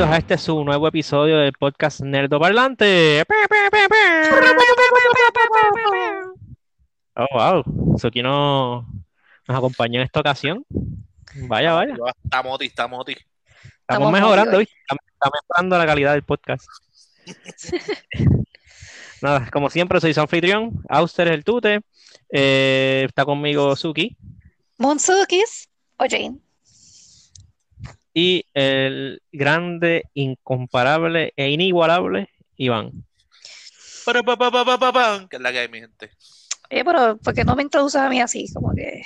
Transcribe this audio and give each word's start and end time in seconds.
Bienvenidos 0.00 0.16
a 0.16 0.18
este 0.32 0.38
su 0.38 0.64
nuevo 0.64 0.88
episodio 0.88 1.36
del 1.36 1.52
podcast 1.52 2.00
Nerdo 2.00 2.40
Parlante. 2.40 3.22
Oh, 7.16 7.26
wow. 7.34 7.98
Suki 7.98 8.22
no 8.22 8.88
nos 9.46 9.58
acompañó 9.58 10.00
en 10.00 10.06
esta 10.06 10.20
ocasión. 10.20 10.64
Vaya, 11.46 11.74
vaya. 11.74 11.96
Está 12.24 12.42
moti, 12.42 12.64
está 12.64 12.88
moti. 12.88 13.12
Estamos 13.12 13.76
Estamos 13.82 14.12
mejorando, 14.12 14.56
hoy. 14.56 14.62
¿viste? 14.62 14.74
Estamos, 14.80 15.04
estamos 15.12 15.38
mejorando 15.42 15.78
la 15.78 15.86
calidad 15.86 16.12
del 16.14 16.22
podcast. 16.22 16.66
Nada, 19.20 19.50
como 19.50 19.68
siempre, 19.68 20.00
soy 20.00 20.14
su 20.14 20.20
anfitrión. 20.22 20.82
Auster 20.88 21.28
es 21.28 21.34
el 21.34 21.44
tute. 21.44 21.82
Eh, 22.32 23.04
está 23.06 23.26
conmigo 23.26 23.76
Suki. 23.76 24.16
Monsukis 24.78 25.68
o 25.98 26.06
Jane. 26.08 26.38
Y 28.12 28.44
el 28.54 29.22
grande, 29.32 30.04
incomparable 30.14 31.32
e 31.36 31.50
inigualable 31.50 32.28
Iván. 32.56 33.04
Para, 34.04 34.22
pa, 34.22 34.36
pa, 34.36 34.50
pa, 34.50 34.64
pa, 34.64 34.78
pa, 34.78 34.92
pa, 34.92 35.26
que 35.28 35.36
es 35.36 35.42
la 35.42 35.52
que 35.52 35.58
hay, 35.60 35.68
mi 35.68 35.80
gente. 35.80 36.10
Oye, 36.70 36.84
pero 36.84 37.16
¿por 37.18 37.34
qué 37.34 37.44
no 37.44 37.54
me 37.56 37.62
introduces 37.62 38.00
a 38.00 38.08
mí 38.08 38.20
así? 38.20 38.46
Como 38.52 38.72
que 38.74 39.02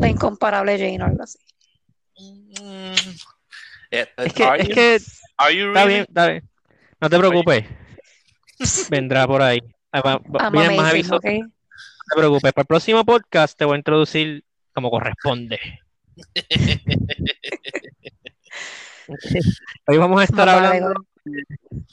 la 0.00 0.08
incomparable 0.08 0.78
Jane 0.78 1.02
o 1.02 1.06
algo 1.06 1.22
así. 1.22 1.38
Mm. 2.18 2.92
Eh, 3.92 4.08
Es 4.16 4.32
que, 4.32 4.94
es 4.94 5.20
you- 5.54 5.68
está 5.68 5.84
really- 5.84 5.88
bien, 5.88 6.00
está 6.08 6.28
bien. 6.28 6.48
No 7.00 7.08
te 7.10 7.18
preocupes. 7.18 7.64
Vendrá 8.90 9.26
por 9.26 9.42
ahí. 9.42 9.60
Ah, 9.92 10.02
Vienen 10.02 10.32
más 10.32 10.44
amazing, 10.44 10.80
avisos. 10.80 11.12
¿ok? 11.18 11.24
No 11.24 11.48
te 12.14 12.16
preocupes. 12.16 12.52
Para 12.52 12.62
el 12.62 12.66
próximo 12.66 13.04
podcast 13.04 13.56
te 13.58 13.64
voy 13.64 13.74
a 13.74 13.78
introducir 13.78 14.44
como 14.74 14.90
corresponde. 14.90 15.58
Hoy 19.86 19.98
vamos 19.98 20.20
a 20.20 20.24
estar 20.24 20.48
hablando. 20.48 20.94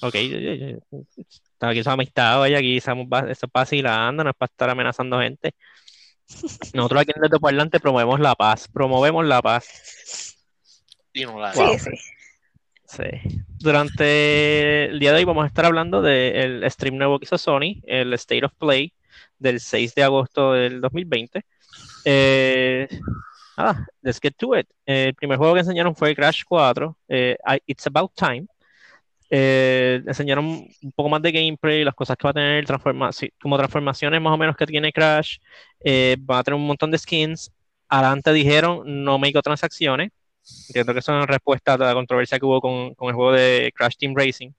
Ok, 0.02 0.16
yo- 0.16 0.40
yo- 0.40 0.54
yo- 0.56 0.78
estamos 0.90 1.72
aquí 1.74 1.84
somos 1.84 1.94
amistad, 1.96 2.42
oye, 2.42 2.56
aquí 2.56 2.78
estamos 2.78 3.08
vacilando, 3.54 4.24
no 4.24 4.30
es 4.30 4.36
para 4.36 4.50
estar 4.52 4.70
amenazando 4.70 5.20
gente. 5.20 5.54
Nosotros 6.74 7.02
aquí 7.02 7.12
en 7.16 7.22
Desde 7.22 7.40
Parlante 7.40 7.80
promovemos 7.80 8.20
la 8.20 8.36
paz, 8.36 8.68
promovemos 8.68 9.26
la 9.26 9.42
paz. 9.42 10.38
Y 11.14 11.26
no 11.26 11.40
la- 11.40 11.54
Sí, 11.54 11.60
Wow. 11.60 11.80
sí. 11.80 11.90
Sí. 12.90 13.42
Durante 13.60 14.86
el 14.86 15.00
día 15.00 15.12
de 15.12 15.18
hoy 15.18 15.24
vamos 15.26 15.44
a 15.44 15.48
estar 15.48 15.66
hablando 15.66 16.02
del 16.02 16.64
stream 16.72 16.96
nuevo 16.98 17.20
que 17.20 17.26
hizo 17.26 17.38
Sony, 17.38 17.82
el 17.86 18.14
State 18.14 18.46
of 18.46 18.54
Play 18.58 18.94
del 19.40 19.60
6 19.60 19.94
de 19.94 20.04
agosto 20.04 20.54
del 20.54 20.80
2020. 20.80 21.42
Eh, 22.06 22.88
ah, 23.58 23.86
let's 24.02 24.20
get 24.22 24.34
to 24.38 24.56
it. 24.56 24.68
Eh, 24.86 25.08
el 25.10 25.16
primer 25.16 25.38
juego 25.38 25.54
que 25.56 25.62
enseñaron 25.62 25.96
fue 25.96 26.16
Crash 26.16 26.44
4, 26.48 26.98
eh, 27.10 27.38
It's 27.66 27.88
About 27.88 28.14
Time. 28.16 28.48
Eh, 29.30 30.02
enseñaron 30.08 30.46
un 30.46 30.92
poco 30.96 31.10
más 31.10 31.22
de 31.22 31.32
gameplay, 31.32 31.84
las 31.84 31.96
cosas 31.96 32.16
que 32.16 32.24
va 32.26 32.32
a 32.32 32.34
tener, 32.34 32.66
transforma 32.66 33.10
como 33.42 33.58
transformaciones 33.58 34.22
más 34.22 34.34
o 34.34 34.38
menos 34.38 34.56
que 34.56 34.66
tiene 34.66 34.94
Crash. 34.94 35.38
Va 35.86 36.40
a 36.40 36.44
tener 36.44 36.56
un 36.58 36.68
montón 36.68 36.92
de 36.92 36.98
skins. 36.98 37.52
Adelante 37.90 38.32
dijeron 38.34 38.84
no 39.04 39.20
microtransacciones. 39.20 40.12
Entiendo 40.70 40.94
que 40.94 41.00
eso 41.00 41.18
es 41.18 41.24
en 41.24 41.28
respuesta 41.28 41.74
a 41.74 41.78
la 41.78 41.94
controversia 41.94 42.40
que 42.40 42.46
hubo 42.46 42.62
con, 42.62 42.94
con 42.96 43.10
el 43.10 43.16
juego 43.16 43.34
de 43.34 43.74
Crash 43.76 43.96
Team 43.98 44.14
Racing. 44.16 44.52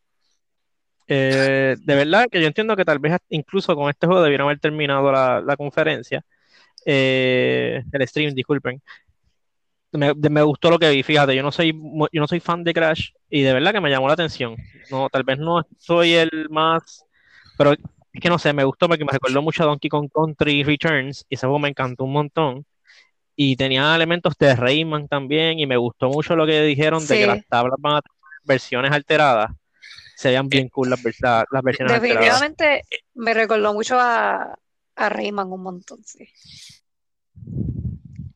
De 1.07 1.77
verdad 1.87 2.27
que 2.31 2.41
yo 2.41 2.47
entiendo 2.47 2.77
que 2.77 2.85
tal 2.85 2.99
vez 2.99 3.17
incluso 3.31 3.75
con 3.75 3.89
este 3.89 4.07
juego 4.07 4.23
debieron 4.23 4.47
haber 4.49 4.61
terminado 4.61 5.11
la, 5.11 5.41
la 5.41 5.57
conferencia. 5.57 6.23
Eh, 6.87 7.83
el 7.93 8.09
stream, 8.09 8.35
disculpen. 8.35 8.81
Me, 9.93 10.13
me 10.15 10.43
gustó 10.43 10.71
lo 10.71 10.79
que 10.79 10.91
vi, 10.91 11.03
fíjate, 11.03 11.35
yo 11.35 11.43
no 11.43 11.51
soy 11.51 11.73
yo 11.73 12.21
no 12.21 12.27
soy 12.29 12.41
fan 12.41 12.63
de 12.63 12.75
Crash 12.75 13.11
y 13.31 13.41
de 13.41 13.55
verdad 13.55 13.73
que 13.73 13.81
me 13.81 13.89
llamó 13.89 14.07
la 14.07 14.13
atención. 14.15 14.55
No, 14.91 15.09
tal 15.09 15.23
vez 15.23 15.39
no 15.39 15.63
soy 15.79 16.13
el 16.15 16.49
más, 16.51 17.05
pero 17.57 17.73
es 17.73 17.79
que 18.21 18.29
no 18.29 18.39
sé, 18.39 18.53
me 18.53 18.65
gustó 18.65 18.87
porque 18.87 19.05
me 19.05 19.13
recordó 19.13 19.41
mucho 19.41 19.63
a 19.63 19.67
Donkey 19.67 19.89
Kong 19.89 20.11
Country 20.13 20.63
Returns 20.63 21.25
y 21.31 21.37
ese 21.37 21.47
juego 21.47 21.59
me 21.59 21.69
encantó 21.71 22.05
un 22.05 22.13
montón. 22.13 22.67
Y 23.35 23.57
tenía 23.57 23.95
elementos 23.95 24.35
de 24.39 24.55
Rayman 24.57 25.09
también 25.09 25.59
y 25.59 25.67
me 25.67 25.77
gustó 25.77 26.09
mucho 26.11 26.37
lo 26.37 26.45
que 26.45 26.61
dijeron 26.63 27.01
de 27.07 27.15
que 27.15 27.23
Sí. 27.23 27.27
las 27.27 27.47
tablas 27.47 27.77
van 27.79 27.95
a 27.97 28.03
tener 28.03 28.17
versiones 28.45 28.91
alteradas. 28.93 29.51
Se 30.17 30.29
veían 30.29 30.49
bien 30.49 30.69
cool 30.69 30.91
las, 30.91 31.01
vers- 31.03 31.47
las 31.51 31.63
versiones 31.63 31.95
alteradas. 31.95 32.03
Definitivamente 32.03 32.83
me 33.15 33.33
recordó 33.33 33.73
mucho 33.73 33.97
a, 33.99 34.59
a 34.99 35.09
Rayman 35.09 35.53
un 35.53 35.63
montón, 35.63 36.05
sí. 36.05 36.29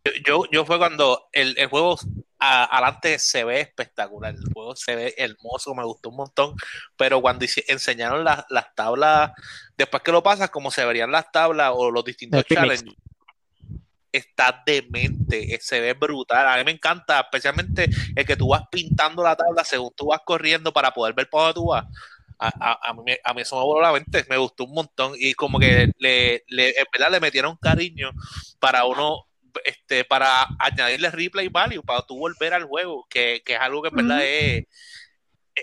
Yo, 0.04 0.12
yo, 0.26 0.44
yo 0.50 0.64
fue 0.64 0.78
cuando 0.78 1.28
el, 1.32 1.56
el 1.58 1.66
juego 1.68 1.96
a- 2.38 2.64
adelante 2.76 3.18
se 3.18 3.44
ve 3.44 3.60
espectacular, 3.60 4.34
el 4.34 4.52
juego 4.52 4.74
se 4.74 4.96
ve 4.96 5.14
hermoso, 5.16 5.74
me 5.74 5.84
gustó 5.84 6.08
un 6.08 6.16
montón, 6.16 6.54
pero 6.96 7.20
cuando 7.20 7.44
hice- 7.44 7.64
enseñaron 7.68 8.24
las, 8.24 8.44
las 8.50 8.74
tablas, 8.74 9.30
después 9.76 10.02
que 10.02 10.12
lo 10.12 10.22
pasas, 10.22 10.50
como 10.50 10.70
se 10.70 10.84
verían 10.84 11.12
las 11.12 11.30
tablas 11.30 11.72
o 11.74 11.90
los 11.90 12.04
distintos 12.04 12.44
challenges, 12.54 12.94
está 14.10 14.62
demente, 14.66 15.54
eh, 15.54 15.58
se 15.60 15.80
ve 15.80 15.94
brutal. 15.94 16.46
A 16.46 16.56
mí 16.58 16.64
me 16.64 16.72
encanta, 16.72 17.20
especialmente 17.20 17.88
el 18.14 18.26
que 18.26 18.36
tú 18.36 18.48
vas 18.48 18.64
pintando 18.70 19.22
la 19.22 19.36
tabla 19.36 19.64
según 19.64 19.92
tú 19.96 20.06
vas 20.08 20.20
corriendo 20.24 20.72
para 20.72 20.92
poder 20.92 21.14
ver 21.14 21.28
para 21.30 21.44
dónde 21.44 21.54
tú 21.54 21.66
vas. 21.68 21.86
A, 22.48 22.90
a- 22.90 22.94
mí, 22.94 23.12
a 23.24 23.34
mí 23.34 23.42
eso 23.42 23.56
me 23.56 23.62
voló 23.64 23.82
la 23.82 23.92
mente, 23.92 24.24
me 24.28 24.36
gustó 24.36 24.64
un 24.64 24.74
montón 24.74 25.12
y 25.16 25.34
como 25.34 25.58
que 25.60 25.88
le, 25.98 26.42
le, 26.48 26.70
en 26.70 26.86
verdad 26.92 27.10
le 27.12 27.20
metieron 27.20 27.56
cariño 27.56 28.10
para 28.60 28.84
uno, 28.86 29.26
este, 29.64 30.04
para 30.04 30.46
añadirle 30.58 31.10
replay 31.10 31.48
value, 31.48 31.82
para 31.84 32.02
tú 32.02 32.18
volver 32.18 32.54
al 32.54 32.64
juego, 32.64 33.06
que, 33.10 33.42
que 33.44 33.54
es 33.54 33.60
algo 33.60 33.82
que 33.82 33.88
en 33.90 33.94
verdad 33.96 34.24
es, 34.24 34.64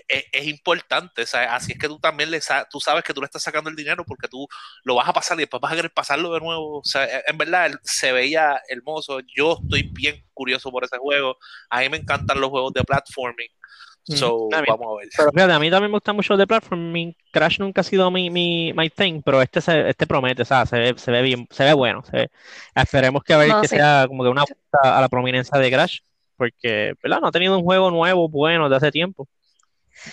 es, 0.08 0.24
es 0.32 0.46
importante, 0.46 1.22
o 1.22 1.26
sea, 1.26 1.54
así 1.54 1.72
es 1.72 1.78
que 1.78 1.88
tú 1.88 1.98
también 1.98 2.30
le 2.30 2.40
sa- 2.40 2.66
tú 2.70 2.80
sabes 2.80 3.02
que 3.04 3.12
tú 3.12 3.20
le 3.20 3.24
estás 3.26 3.42
sacando 3.42 3.70
el 3.70 3.76
dinero 3.76 4.04
porque 4.06 4.28
tú 4.28 4.46
lo 4.84 4.94
vas 4.94 5.08
a 5.08 5.12
pasar 5.12 5.36
y 5.38 5.42
después 5.42 5.60
vas 5.60 5.72
a 5.72 5.76
querer 5.76 5.92
pasarlo 5.92 6.32
de 6.32 6.40
nuevo, 6.40 6.78
o 6.78 6.84
sea, 6.84 7.06
en 7.26 7.38
verdad 7.38 7.72
se 7.82 8.12
veía 8.12 8.60
hermoso, 8.68 9.20
yo 9.36 9.58
estoy 9.62 9.90
bien 9.92 10.24
curioso 10.34 10.70
por 10.70 10.84
ese 10.84 10.98
juego, 10.98 11.36
a 11.70 11.80
mí 11.80 11.88
me 11.88 11.96
encantan 11.98 12.40
los 12.40 12.50
juegos 12.50 12.72
de 12.72 12.84
platforming, 12.84 13.48
so 14.16 14.48
está 14.50 14.62
bien. 14.62 14.76
vamos 14.76 14.86
a 14.94 15.00
ver. 15.00 15.08
Pero 15.16 15.30
fíjate, 15.32 15.52
a 15.52 15.58
mí 15.58 15.70
también 15.70 15.90
me 15.90 15.96
gusta 15.96 16.12
mucho 16.12 16.36
de 16.36 16.46
platforming. 16.46 17.14
Crash 17.32 17.58
nunca 17.60 17.80
ha 17.82 17.84
sido 17.84 18.10
mi, 18.10 18.30
mi, 18.30 18.72
my 18.74 18.90
thing, 18.90 19.22
pero 19.24 19.42
este, 19.42 19.60
se, 19.60 19.88
este 19.88 20.06
promete, 20.06 20.42
o 20.42 20.44
sea, 20.44 20.66
se 20.66 20.78
ve, 20.78 20.94
se 20.96 21.10
ve 21.10 21.22
bien, 21.22 21.46
se 21.50 21.64
ve 21.64 21.72
bueno. 21.74 22.02
se 22.04 22.12
ve- 22.16 22.30
Esperemos 22.74 23.22
que 23.24 23.34
a 23.34 23.38
ver 23.38 23.48
No, 23.48 23.60
que 23.62 23.68
sí. 23.68 23.76
sea 23.76 24.06
como 24.08 24.22
que 24.24 24.30
una 24.30 24.42
vuelta 24.44 24.98
a 24.98 25.00
la 25.00 25.08
prominencia 25.08 25.58
de 25.58 25.70
Crash, 25.70 25.98
porque, 26.36 26.94
¿verdad? 27.02 27.20
No 27.20 27.28
ha 27.28 27.32
tenido 27.32 27.56
un 27.58 27.64
juego 27.64 27.90
nuevo, 27.90 28.28
bueno, 28.28 28.68
de 28.68 28.76
hace 28.76 28.90
tiempo. 28.90 29.28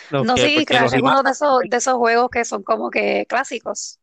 Lo 0.10 0.26
No, 0.26 0.36
que- 0.36 0.42
sí, 0.42 0.50
porque 0.56 0.66
Crash 0.66 0.94
es 0.96 1.02
uno 1.02 1.24
de 1.24 1.32
esos, 1.32 1.60
de 1.70 1.78
esos 1.78 1.94
juegos 1.96 2.30
que 2.30 2.46
son 2.46 2.64
como 2.64 2.90
que 2.90 3.26
clásicos. 3.28 4.00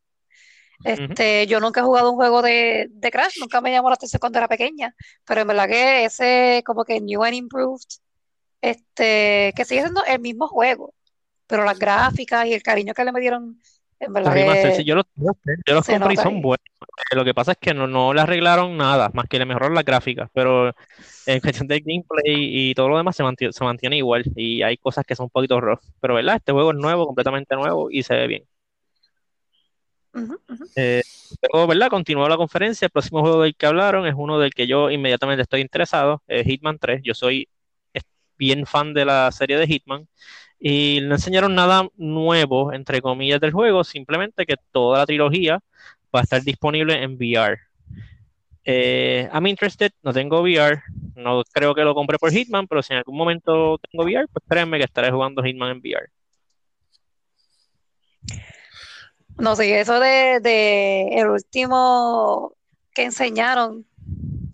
Este, 0.84 1.47
yo 1.47 1.60
nunca 1.60 1.81
he 1.81 1.84
jugado 1.84 2.10
un 2.10 2.16
juego 2.16 2.43
de, 2.43 2.88
de 2.91 3.10
Crash, 3.10 3.38
nunca 3.41 3.60
me 3.60 3.71
llamó 3.72 3.88
la 3.88 3.94
atención 3.94 4.21
cuando 4.21 4.38
era 4.38 4.49
pequeña, 4.49 4.94
pero 5.25 5.41
en 5.43 5.49
verdad 5.49 5.69
que 5.69 6.04
ese 6.04 6.62
como 6.66 6.84
que 6.84 7.00
New 7.00 7.25
and 7.25 7.34
Improved, 7.34 7.87
este, 8.65 9.53
que 9.55 9.65
sigue 9.65 9.83
siendo 9.83 10.03
el 10.07 10.21
mismo 10.21 10.49
juego, 10.49 10.95
pero 11.47 11.65
las 11.65 11.79
gráficas 11.79 12.47
y 12.47 12.55
el 12.55 12.63
cariño 12.63 12.95
que 12.95 13.05
le 13.05 13.13
metieron, 13.13 13.61
en 14.01 14.13
verdad 14.13 14.33
que 14.33 14.75
sí, 14.77 14.85
yo 14.85 14.95
los, 14.95 15.05
yo 15.17 15.75
los 15.75 15.85
se 15.85 15.93
compré 15.93 16.15
y 16.15 16.17
son 16.17 16.41
buenos. 16.41 16.65
Eh, 17.11 17.17
Lo 17.17 17.25
que 17.25 17.35
pasa 17.35 17.53
es 17.53 17.59
que 17.59 17.75
no, 17.75 17.87
no 17.87 18.15
le 18.15 18.23
arreglaron 18.23 18.77
nada, 18.77 19.11
más 19.13 19.27
que 19.29 19.39
le 19.39 19.45
mejoraron 19.45 19.75
las 19.75 19.85
gráficas, 19.85 20.31
pero 20.33 20.75
en 21.27 21.41
cuestión 21.41 21.69
de 21.69 21.81
gameplay 21.81 22.71
y 22.71 22.75
todo 22.75 22.89
lo 22.89 22.97
demás 22.97 23.17
se 23.17 23.23
mantiene, 23.23 23.53
se 23.53 23.65
mantiene 23.65 23.99
igual 23.99 24.25
y 24.34 24.63
hay 24.63 24.78
cosas 24.78 25.05
que 25.05 25.15
son 25.15 25.25
un 25.25 25.31
poquito 25.31 25.60
rough. 25.60 25.81
Pero, 26.01 26.15
¿verdad? 26.15 26.37
Este 26.37 26.53
juego 26.53 26.71
es 26.71 26.77
nuevo, 26.78 27.07
completamente 27.07 27.55
nuevo 27.57 27.91
y 27.91 28.03
se 28.03 28.15
ve 28.15 28.27
bien. 28.27 28.45
Eh, 30.77 31.03
luego, 31.53 31.67
¿verdad? 31.67 31.89
Continuó 31.89 32.28
la 32.28 32.37
conferencia. 32.37 32.87
El 32.87 32.93
próximo 32.93 33.21
juego 33.21 33.43
del 33.43 33.57
que 33.57 33.67
hablaron 33.67 34.07
es 34.07 34.15
uno 34.17 34.39
del 34.39 34.55
que 34.55 34.67
yo 34.67 34.91
inmediatamente 34.91 35.43
estoy 35.43 35.60
interesado, 35.60 36.22
es 36.27 36.47
Hitman 36.47 36.78
3. 36.78 37.03
Yo 37.03 37.15
soy 37.15 37.43
eh, 37.43 37.53
bien 38.45 38.67
fan 38.67 38.93
de 38.93 39.05
la 39.07 39.33
serie 39.33 39.57
de 39.57 39.67
Hitman 39.67 40.07
y 40.59 41.01
no 41.03 41.15
enseñaron 41.15 41.55
nada 41.55 41.89
nuevo, 41.97 42.73
entre 42.73 43.01
comillas, 43.01 43.41
del 43.41 43.53
juego, 43.53 43.85
simplemente 43.85 44.47
que 44.47 44.57
toda 44.73 44.99
la 44.99 45.07
trilogía 45.07 45.61
va 46.15 46.21
a 46.21 46.23
estar 46.23 46.43
disponible 46.43 47.03
en 47.03 47.15
VR. 47.15 47.59
Eh, 48.67 49.29
I'm 49.33 49.47
interested, 49.47 49.93
no 50.03 50.13
tengo 50.13 50.41
VR, 50.41 50.83
no 51.17 51.43
creo 51.53 51.75
que 51.75 51.83
lo 51.83 51.95
compre 51.95 52.19
por 52.19 52.31
Hitman, 52.31 52.67
pero 52.67 52.83
si 52.83 52.93
en 52.93 52.99
algún 52.99 53.17
momento 53.17 53.79
tengo 53.79 54.05
VR, 54.05 54.27
pues 54.29 54.45
créanme 54.49 54.79
que 54.79 54.85
estaré 54.85 55.11
jugando 55.11 55.43
Hitman 55.43 55.71
en 55.71 55.79
VR. 55.79 56.09
No 59.39 59.57
sé, 59.57 59.81
eso 59.81 59.99
de, 60.01 60.41
de 60.41 61.09
el 61.19 61.29
último 61.29 62.55
que 62.95 63.05
enseñaron 63.05 63.85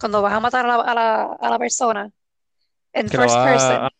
cuando 0.01 0.23
vas 0.23 0.33
a 0.33 0.41
matar 0.41 0.65
a 0.65 0.69
la, 0.69 0.75
a 0.77 0.95
la, 0.95 1.23
a 1.41 1.51
la 1.51 1.59
persona 1.59 2.11
en 2.93 3.09
Que 3.09 3.17
lo 3.17 3.23
first 3.25 3.37
va 3.37 3.45
person. 3.45 3.73
a- 3.85 3.91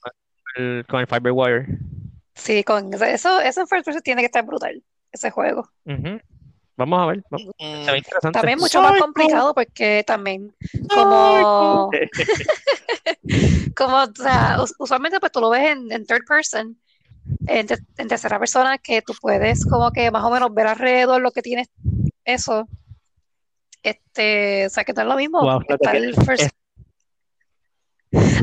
el- 0.57 0.85
con 0.89 1.01
el 1.01 1.07
Fiberwire. 1.07 1.67
Sí, 2.35 2.65
con 2.65 2.93
eso, 2.95 3.41
eso 3.41 3.61
en 3.61 3.67
first 3.69 3.85
person 3.85 4.03
tiene 4.03 4.23
que 4.23 4.27
estar 4.27 4.45
brutal, 4.45 4.83
ese 5.13 5.31
juego. 5.31 5.69
Vamos 6.77 7.01
a 7.03 7.07
ver, 7.07 7.23
vamos- 7.31 7.53
Mm, 7.59 7.95
interesante. 7.97 8.31
También 8.33 8.59
mucho 8.59 8.81
más 8.81 8.99
complicado 9.01 9.55
porque 9.55 10.03
también 10.07 10.55
como 10.89 11.91
Como, 13.77 13.97
o 13.97 14.15
sea, 14.15 14.57
us- 14.63 14.75
usualmente 14.79 15.21
pues 15.21 15.31
tú 15.33 15.41
lo 15.41 15.51
ves 15.51 15.71
en, 15.71 15.93
en 15.93 16.07
third 16.07 16.25
person, 16.27 16.77
en, 17.47 17.67
te- 17.67 17.79
en 17.99 18.09
tercera 18.09 18.39
persona, 18.39 18.79
que 18.79 19.03
tú 19.03 19.13
puedes 19.21 19.65
como 19.67 19.91
que 19.93 20.11
más 20.11 20.25
o 20.25 20.31
menos 20.31 20.53
ver 20.55 20.67
alrededor 20.69 21.21
lo 21.21 21.31
que 21.33 21.43
tienes 21.43 21.69
eso. 22.25 22.67
Este, 23.83 24.67
o 24.67 24.71
sea, 24.71 24.85
que 24.85 24.93
no 24.93 25.03
es 25.03 25.09
lo 25.09 25.17
mismo. 25.17 25.41
Wow, 25.43 25.63
el 25.93 26.15
first- 26.17 26.51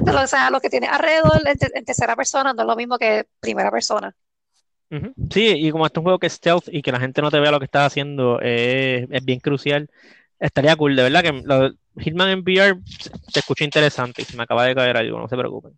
Pero, 0.05 0.21
o 0.23 0.27
sea, 0.27 0.49
lo 0.49 0.59
que 0.61 0.69
tienes 0.69 0.89
alrededor 0.91 1.47
en, 1.47 1.57
te- 1.57 1.77
en 1.77 1.85
tercera 1.85 2.15
persona 2.15 2.53
no 2.53 2.61
es 2.63 2.67
lo 2.67 2.75
mismo 2.75 2.97
que 2.97 3.27
primera 3.39 3.71
persona. 3.71 4.15
Sí, 5.31 5.47
y 5.57 5.71
como 5.71 5.85
este 5.85 5.99
es 5.99 6.01
un 6.01 6.03
juego 6.05 6.19
que 6.19 6.27
es 6.27 6.33
stealth 6.33 6.69
y 6.71 6.81
que 6.81 6.91
la 6.93 6.99
gente 6.99 7.21
no 7.21 7.29
te 7.29 7.39
vea 7.39 7.51
lo 7.51 7.59
que 7.59 7.65
estás 7.65 7.87
haciendo 7.87 8.39
eh, 8.41 9.05
es 9.11 9.25
bien 9.25 9.39
crucial. 9.39 9.89
Estaría 10.39 10.75
cool, 10.77 10.95
de 10.95 11.03
verdad 11.03 11.23
que 11.23 11.31
lo- 11.43 11.71
Hitman 11.99 12.29
en 12.29 12.39
VR 12.39 12.79
se 12.99 13.09
se 13.33 13.39
escucha 13.39 13.65
interesante 13.65 14.21
y 14.21 14.25
se 14.25 14.37
me 14.37 14.43
acaba 14.43 14.65
de 14.65 14.75
caer 14.75 14.97
algo, 14.97 15.19
no 15.19 15.27
se 15.27 15.35
preocupen. 15.37 15.73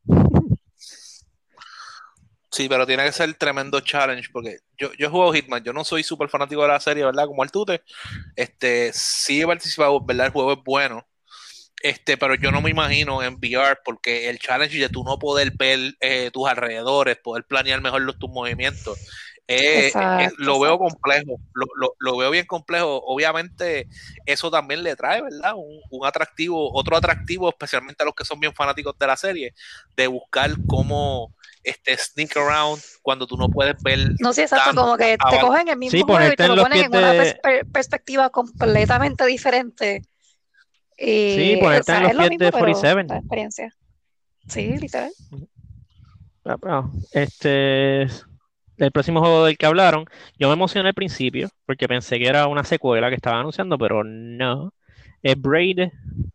Sí, 2.52 2.68
pero 2.68 2.86
tiene 2.88 3.06
que 3.06 3.12
ser 3.12 3.34
tremendo 3.36 3.80
challenge 3.82 4.30
porque 4.34 4.58
yo, 4.78 4.92
yo 4.98 5.12
juego 5.12 5.34
Hitman, 5.34 5.64
yo 5.64 5.72
no 5.72 5.84
soy 5.86 6.04
súper 6.04 6.30
fanático 6.30 6.64
de 6.64 6.68
la 6.70 6.80
serie, 6.80 7.06
¿verdad? 7.06 7.28
Como 7.28 7.44
el 7.44 7.52
Tute. 7.52 7.84
Este, 8.36 8.92
sí 8.94 9.42
he 9.42 9.48
participado, 9.48 10.02
¿verdad? 10.06 10.28
El 10.28 10.32
juego 10.34 10.54
es 10.54 10.60
bueno. 10.66 11.08
Este, 11.82 12.18
pero 12.18 12.36
yo 12.36 12.52
no 12.52 12.62
me 12.62 12.70
imagino 12.70 13.24
en 13.24 13.36
VR 13.36 13.78
porque 13.86 14.30
el 14.30 14.40
challenge 14.40 14.78
de 14.78 14.90
tú 14.90 15.04
no 15.04 15.18
poder 15.18 15.54
ver 15.58 15.80
eh, 16.02 16.30
tus 16.32 16.48
alrededores, 16.48 17.18
poder 17.18 17.46
planear 17.46 17.82
mejor 17.82 18.02
los, 18.02 18.18
tus 18.20 18.30
movimientos, 18.30 18.98
eh, 19.48 19.94
Exacto, 19.94 20.00
eh, 20.18 20.30
lo 20.38 20.60
veo 20.60 20.78
exacto. 20.78 20.78
complejo, 20.78 21.42
lo, 21.54 21.66
lo- 21.76 21.96
lo 22.00 22.18
veo 22.18 22.32
bien 22.32 22.46
complejo. 22.46 23.02
Obviamente, 23.06 23.88
eso 24.26 24.52
también 24.52 24.84
le 24.84 24.96
trae, 24.96 25.22
¿verdad? 25.22 25.54
Un, 25.56 25.82
un 25.90 26.06
atractivo, 26.06 26.72
otro 26.74 26.98
atractivo, 26.98 27.50
especialmente 27.50 28.04
a 28.04 28.06
los 28.06 28.16
que 28.16 28.26
son 28.26 28.40
bien 28.40 28.54
fanáticos 28.54 28.96
de 29.00 29.08
la 29.08 29.18
serie, 29.18 29.54
de 29.96 30.08
buscar 30.08 30.52
cómo 30.66 31.32
este 31.64 31.98
sneak 31.98 32.36
around 32.38 32.84
cuando 33.02 33.26
tú 33.28 33.38
no 33.38 33.50
puedes 33.50 33.82
ver 33.84 34.14
No, 34.18 34.34
sí, 34.34 34.42
exacto, 34.42 34.74
como 34.74 34.98
que 34.98 35.18
te 35.18 35.40
cogen 35.40 35.70
el 35.70 35.78
mismo 35.78 36.00
Sí, 36.00 36.04
juego 36.08 36.32
y 36.32 36.38
te 36.38 36.48
lo 36.48 36.58
ponen 36.58 36.82
en 36.82 36.94
una 36.94 37.16
de- 37.16 37.16
pers- 37.16 37.40
per- 37.40 37.68
perspectiva 37.70 38.30
completamente 38.32 39.26
diferente. 39.26 40.06
Y, 41.00 41.34
Sí, 41.36 41.56
o 41.56 41.60
ponerte 41.60 41.84
sea, 41.84 41.98
en 41.98 42.04
los 42.04 42.12
es 42.12 42.18
lo 42.18 42.22
pies 42.22 42.30
mismo, 42.32 42.46
de 42.46 42.52
pero 42.52 42.66
47. 42.66 43.08
la 43.14 43.20
experiencia. 43.20 43.74
Sí, 44.48 44.78
literal. 44.78 45.12
Ah, 46.46 46.58
ah, 46.64 46.90
Este, 47.12 48.04
el 48.78 48.92
próximo 48.92 49.20
juego 49.20 49.46
del 49.46 49.58
que 49.58 49.66
hablaron, 49.66 50.06
yo 50.38 50.48
me 50.48 50.54
emocioné 50.54 50.90
al 50.90 50.94
principio 50.96 51.50
porque 51.66 51.88
pensé 51.88 52.18
que 52.18 52.28
era 52.28 52.48
una 52.48 52.64
secuela 52.64 53.10
que 53.10 53.16
estaban 53.16 53.40
anunciando, 53.42 53.78
pero 53.78 54.04
no. 54.04 54.74
Es 55.22 55.40
Braid, 55.40 55.80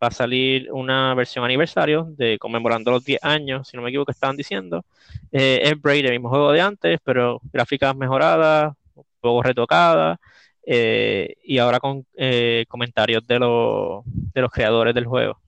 va 0.01 0.07
a 0.07 0.11
salir 0.11 0.71
una 0.71 1.15
versión 1.15 1.43
aniversario 1.43 2.05
de 2.17 2.37
conmemorando 2.37 2.91
los 2.91 3.03
10 3.03 3.23
años, 3.23 3.67
si 3.67 3.75
no 3.77 3.81
me 3.83 3.89
equivoco, 3.89 4.11
estaban 4.11 4.37
diciendo. 4.37 4.85
Eh, 5.31 5.61
es 5.63 5.81
Braid, 5.81 6.05
el 6.05 6.11
mismo 6.11 6.29
juego 6.29 6.51
de 6.51 6.61
antes, 6.61 6.99
pero 7.03 7.41
gráficas 7.51 7.95
mejoradas, 7.95 8.73
un 8.93 9.03
poco 9.19 9.41
retocadas, 9.41 10.19
eh, 10.67 11.35
y 11.43 11.57
ahora 11.59 11.79
con 11.79 12.05
eh, 12.15 12.65
comentarios 12.67 13.25
de, 13.27 13.39
los 13.39 14.03
de 14.05 14.41
los 14.41 14.51
creadores 14.51 14.93
del 14.95 15.05
juego. 15.05 15.39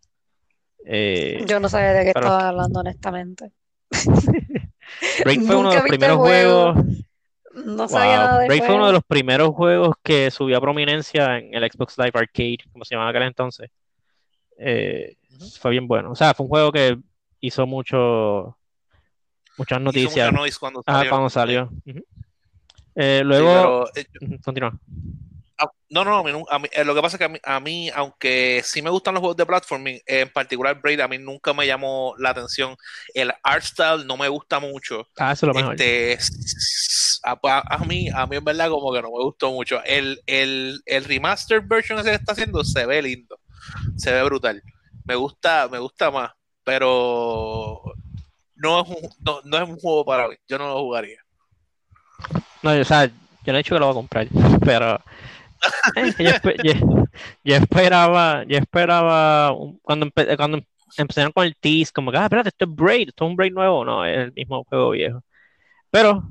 Eh, 0.86 1.44
Yo 1.48 1.60
no 1.60 1.68
sabía 1.70 1.94
de 1.94 2.06
qué 2.06 2.12
pero- 2.14 2.28
estaban 2.28 2.46
hablando, 2.48 2.80
honestamente. 2.80 3.52
Braid 5.24 5.42
fue 5.42 5.56
uno 5.56 5.70
de 5.70 5.76
los 5.78 5.86
primeros 5.86 6.18
juego. 6.18 6.74
juegos. 6.74 6.86
No 7.66 7.88
sabía 7.88 8.18
Wow. 8.18 8.26
nada 8.26 8.40
del 8.40 8.48
Braid 8.50 8.64
fue 8.64 8.76
uno 8.76 8.88
de 8.88 8.94
los 8.94 9.04
primeros 9.04 9.50
juegos 9.50 9.96
que 10.04 10.30
subió 10.32 10.58
a 10.58 10.62
prominencia 10.62 11.38
en 11.40 11.54
el 11.56 11.72
Xbox 11.72 11.98
Live 11.98 12.12
Arcade, 12.14 12.58
como 12.72 12.86
se 12.86 12.94
llamaba 12.96 13.10
aquel 13.10 13.24
entonces. 13.24 13.70
Eh. 14.60 15.16
Fue 15.60 15.72
bien 15.72 15.88
bueno. 15.88 16.12
O 16.12 16.16
sea, 16.16 16.34
fue 16.34 16.46
un 16.46 16.50
juego 16.50 16.72
que 16.72 16.98
hizo 17.42 17.66
mucho, 17.68 18.58
muchas 19.58 19.78
Hizo 19.78 19.84
noticias 19.86 20.32
mucho 20.32 20.42
noise 20.42 20.58
cuando 20.60 20.84
ah, 20.88 21.04
cuando 21.10 21.30
salió. 21.30 21.70
Eh, 22.98 23.20
Sí, 23.20 23.24
luego, 23.28 23.54
pero, 23.54 23.88
eh, 23.96 24.06
continúa. 24.44 24.80
Ah, 25.60 25.70
No, 25.90 26.04
no, 26.04 26.18
a 26.50 26.60
mí, 26.60 26.68
eh, 26.72 26.84
lo 26.84 26.94
que 26.94 27.02
pasa 27.02 27.16
es 27.16 27.20
que 27.20 27.26
a 27.26 27.30
mí, 27.30 27.40
a 27.44 27.60
mí, 27.60 27.90
aunque 27.96 28.62
sí 28.64 28.82
me 28.82 28.90
gustan 28.92 29.16
los 29.16 29.22
juegos 29.22 29.38
de 29.38 29.46
platforming, 29.46 30.00
en 30.06 30.30
particular 30.30 30.80
Braid, 30.80 31.00
a 31.00 31.08
mí 31.08 31.18
nunca 31.18 31.54
me 31.54 31.66
llamó 31.66 32.14
la 32.20 32.30
atención. 32.30 32.76
El 33.14 33.32
art 33.44 33.64
style 33.64 34.06
no 34.06 34.18
me 34.18 34.28
gusta 34.28 34.60
mucho. 34.60 35.08
Ah, 35.18 35.32
eso 35.32 35.48
es 35.48 35.48
lo 35.48 35.54
mejor. 35.56 35.74
Este, 35.74 36.18
a, 37.24 37.40
a- 37.44 37.76
a 37.76 37.86
mí, 37.86 38.08
a 38.14 38.28
mí 38.28 38.36
en 38.36 38.44
verdad 38.46 38.70
como 38.70 38.94
que 38.94 39.02
no 39.02 39.08
me 39.10 39.24
gustó 39.24 39.52
mucho. 39.52 39.82
El, 39.84 40.22
el, 40.28 40.80
el 40.86 41.06
remastered 41.06 41.64
version 41.68 42.00
ese 42.00 42.10
que 42.10 42.16
está 42.16 42.34
haciendo 42.34 42.64
se 42.64 42.86
ve 42.86 43.02
lindo, 43.02 43.40
se 43.98 44.12
ve 44.12 44.24
brutal. 44.24 44.62
Me 45.06 45.16
gusta, 45.16 45.68
me 45.70 45.80
gusta 45.80 46.12
más, 46.12 46.32
pero 46.64 47.82
no 48.56 48.82
es 48.82 48.90
un, 48.90 49.10
no, 49.22 49.42
no 49.46 49.58
es 49.58 49.70
un 49.70 49.78
juego 49.80 50.06
para 50.06 50.28
mí. 50.28 50.36
Yo 50.48 50.58
no 50.60 50.68
lo 50.68 50.80
jugaría. 50.82 51.20
No, 52.64 52.72
o 52.72 52.84
sea, 52.84 53.06
yo 53.06 53.12
no 53.48 53.54
he 53.54 53.58
dicho 53.58 53.76
que 53.76 53.80
lo 53.80 53.86
voy 53.88 53.94
a 53.94 53.96
comprar, 53.96 54.28
pero 54.66 55.00
eh, 55.96 56.14
yo, 56.20 56.30
espe- 56.32 56.58
yo- 56.64 57.06
yo 57.44 57.56
esperaba, 57.56 58.44
yo 58.48 58.58
esperaba 58.58 59.56
cuando, 59.82 60.06
empe- 60.08 60.36
cuando 60.38 60.62
empezaron 60.98 61.32
con 61.32 61.46
el 61.46 61.56
tease, 61.56 61.92
como 61.92 62.12
que, 62.12 62.18
ah, 62.18 62.24
espérate, 62.24 62.50
esto 62.50 62.66
es 62.66 62.76
Braid, 62.76 63.10
esto 63.10 63.26
es 63.26 63.30
un 63.30 63.36
Braid 63.36 63.54
nuevo, 63.54 63.86
no, 63.86 64.06
es 64.06 64.18
el 64.18 64.34
mismo 64.34 64.64
juego 64.66 64.92
viejo. 64.92 65.24
Pero, 65.90 66.24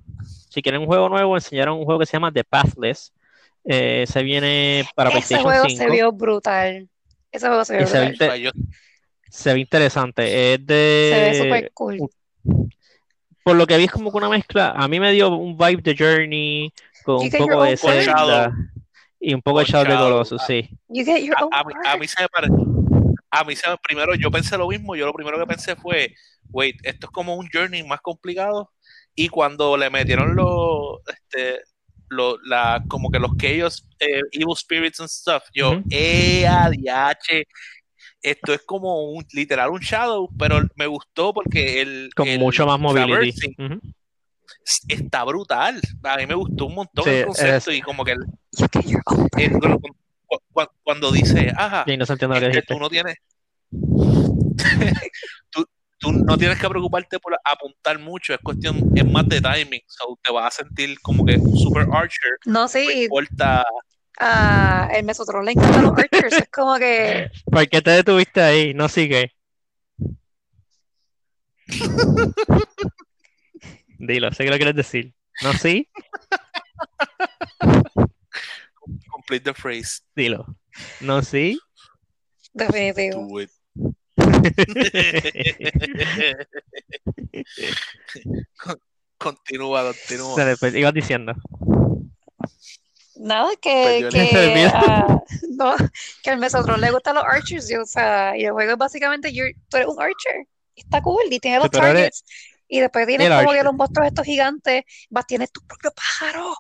si 0.50 0.62
quieren 0.62 0.82
un 0.82 0.87
juego 0.87 1.08
nuevo, 1.08 1.37
enseñaron 1.37 1.78
un 1.78 1.84
juego 1.84 2.00
que 2.00 2.06
se 2.06 2.12
llama 2.12 2.32
The 2.32 2.44
Pathless, 2.44 3.12
eh, 3.64 4.05
se 4.06 4.22
viene 4.22 4.84
para 4.94 5.11
Ese 5.11 5.19
PlayStation 5.19 5.44
juego 5.52 5.69
5 5.69 5.82
se 5.84 5.90
vio 5.90 6.12
brutal. 6.12 6.88
Ese 7.32 7.46
juego 7.49 7.64
se 7.64 7.76
vio 7.76 7.84
y 7.84 7.87
se 7.87 7.99
ve, 7.99 8.08
brutal. 8.08 8.52
se 9.31 9.55
ve 9.55 9.61
interesante, 9.61 10.55
es 10.55 10.61
Se 10.61 10.64
ve 10.67 10.75
de, 10.75 11.34
súper 11.38 11.70
cool. 11.75 12.11
Por 13.46 13.54
lo 13.56 13.64
que 13.64 13.76
vi 13.76 13.84
es 13.84 13.93
como 13.93 14.10
que 14.10 14.16
una 14.16 14.28
mezcla, 14.28 14.72
a 14.72 14.88
mí 14.88 14.98
me 14.98 15.12
dio 15.12 15.28
un 15.31 15.56
vibe 15.56 15.81
de 15.81 15.94
Journey 15.96 16.72
con 17.04 17.19
un 17.20 17.31
poco 17.31 17.62
de 17.62 17.76
Zelda 17.76 18.52
y 19.20 19.34
un 19.34 19.40
poco 19.40 19.60
de 19.60 19.66
Shadow 19.66 19.93
de. 19.93 19.98
Colossus, 20.02 20.43
sí. 20.44 20.69
A, 21.52 21.60
a 21.60 21.64
mí, 21.64 21.72
a 21.84 21.90
art. 21.93 22.00
mí 22.00 22.08
se 22.08 22.22
me 22.22 22.28
pare- 22.28 22.48
a 23.31 23.44
mí 23.44 23.54
se 23.54 23.70
me- 23.70 23.76
primero 23.78 24.16
yo 24.16 24.32
pensé 24.32 24.58
lo 24.58 24.66
mismo, 24.66 24.96
yo 24.96 25.06
lo 25.06 25.12
primero 25.12 25.38
que 25.38 25.46
pensé 25.46 25.76
fue, 25.76 26.12
wait, 26.50 26.75
esto 26.82 27.06
es 27.06 27.12
como 27.12 27.37
un 27.37 27.48
journey 27.52 27.84
más 27.84 28.00
complicado 28.00 28.72
y 29.14 29.28
cuando 29.28 29.76
le 29.76 29.91
metieron 29.91 30.34
los 30.34 30.98
este 31.06 31.60
lo- 32.08 32.38
la, 32.43 32.82
como 32.88 33.10
que 33.12 33.20
los 33.20 33.31
chaos 33.36 33.88
eh, 34.00 34.22
evil 34.32 34.56
spirits 34.56 34.98
and 34.98 35.08
stuff, 35.08 35.44
yo, 35.55 35.70
Ujú. 35.70 35.84
eh, 35.91 36.48
ADH, 36.48 37.46
esto 38.26 38.52
es 38.52 38.62
como 38.62 39.04
un 39.12 39.24
literal 39.32 39.70
un 39.70 39.78
shadow, 39.78 40.28
pero 40.36 40.66
me 40.74 40.86
gustó 40.88 41.32
porque 41.32 41.80
el, 41.80 42.10
Con 42.14 42.26
el 42.26 42.40
mucho 42.40 42.66
más 42.66 42.80
Ujú. 42.80 43.80
está 44.88 45.22
brutal. 45.22 45.80
A 46.02 46.16
mí 46.16 46.26
me 46.26 46.34
gustó 46.34 46.66
un 46.66 46.74
montón 46.74 47.04
Sí, 47.04 47.10
el 47.10 47.24
concepto 47.26 47.70
es- 47.70 47.76
y 47.78 47.82
como 47.82 48.04
que 48.04 48.12
el- 48.12 48.26
cuando 50.82 51.12
dice, 51.12 51.52
ajá, 51.56 51.84
Y 51.86 51.96
no 51.96 52.04
se 52.04 52.14
entiende 52.14 52.40
lo 52.40 52.50
que 52.50 52.58
este, 52.58 52.74
tú 52.74 52.80
no 52.80 52.88
tienes 52.90 53.14
tú, 55.50 55.64
tú 55.98 56.12
no 56.12 56.36
tienes 56.36 56.58
que 56.58 56.68
preocuparte 56.68 57.20
por 57.20 57.38
apuntar 57.44 57.98
mucho, 58.00 58.34
es 58.34 58.40
cuestión, 58.40 58.80
es 58.96 59.04
más 59.04 59.28
de 59.28 59.40
timing, 59.40 59.82
so 59.86 60.18
te 60.22 60.32
vas 60.32 60.46
a 60.58 60.62
sentir 60.64 61.00
como 61.00 61.24
que 61.24 61.36
un 61.36 61.56
super 61.56 61.86
archer, 61.92 62.32
No, 62.44 62.62
no 62.62 62.68
sí, 62.68 63.04
importa, 63.04 63.64
a 64.19 64.89
el 64.94 65.05
Mesotron 65.05 65.44
le 65.44 65.53
encantan 65.53 65.85
los 65.85 65.99
archers. 65.99 66.32
Es 66.32 66.49
como 66.51 66.77
que 66.77 67.31
¿Por 67.51 67.69
qué 67.69 67.82
te 67.82 67.91
detuviste 67.91 68.41
ahí? 68.41 68.73
No 68.75 68.89
sigue. 68.89 69.32
Dilo, 73.99 74.32
sé 74.32 74.44
que 74.44 74.51
lo 74.51 74.56
quieres 74.56 74.77
decir. 74.77 75.13
¿No 75.43 75.53
sí? 75.53 75.91
complete 79.11 79.44
the 79.44 79.55
phrase, 79.55 80.01
Dilo. 80.15 80.46
¿No 81.01 81.23
sí? 81.23 81.58
definitivo. 82.53 83.27
do 83.29 83.41
it. 83.41 83.51
continúa, 89.19 89.93
continúa. 89.93 90.37
Dale, 90.37 90.56
pues, 90.56 90.75
ibas 90.75 90.94
diciendo. 90.94 91.35
Nada, 93.19 93.51
que, 93.61 94.08
que, 94.11 94.70
ah, 94.75 95.19
no, 95.56 95.75
que 96.23 96.31
al 96.31 96.39
Mesotron 96.39 96.81
le 96.81 96.91
gustan 96.91 97.15
los 97.15 97.25
archers. 97.25 97.70
y, 97.70 97.77
o 97.77 97.87
sea, 97.87 98.37
y 98.37 98.44
el 98.44 98.53
juego 98.53 98.73
es 98.73 98.79
básicamente 98.79 99.31
you're- 99.32 99.56
tú 99.69 99.77
eres 99.79 99.89
un 99.89 100.01
archer. 100.01 100.46
Está 100.75 101.01
cool 101.01 101.23
y 101.31 101.39
tienes 101.41 101.61
los 101.61 101.70
eres 101.73 101.81
targets. 101.81 102.25
Y 102.69 102.81
después 102.81 103.06
tienes 103.06 103.29
como 103.31 103.53
que 103.53 103.63
los 103.63 103.75
monstruos 103.75 104.08
estos 104.08 104.27
gigantes. 104.27 104.85
Vas, 105.08 105.27
tienes 105.27 105.51
tu 105.51 105.61
propio 105.63 105.91
pájaro. 105.93 106.55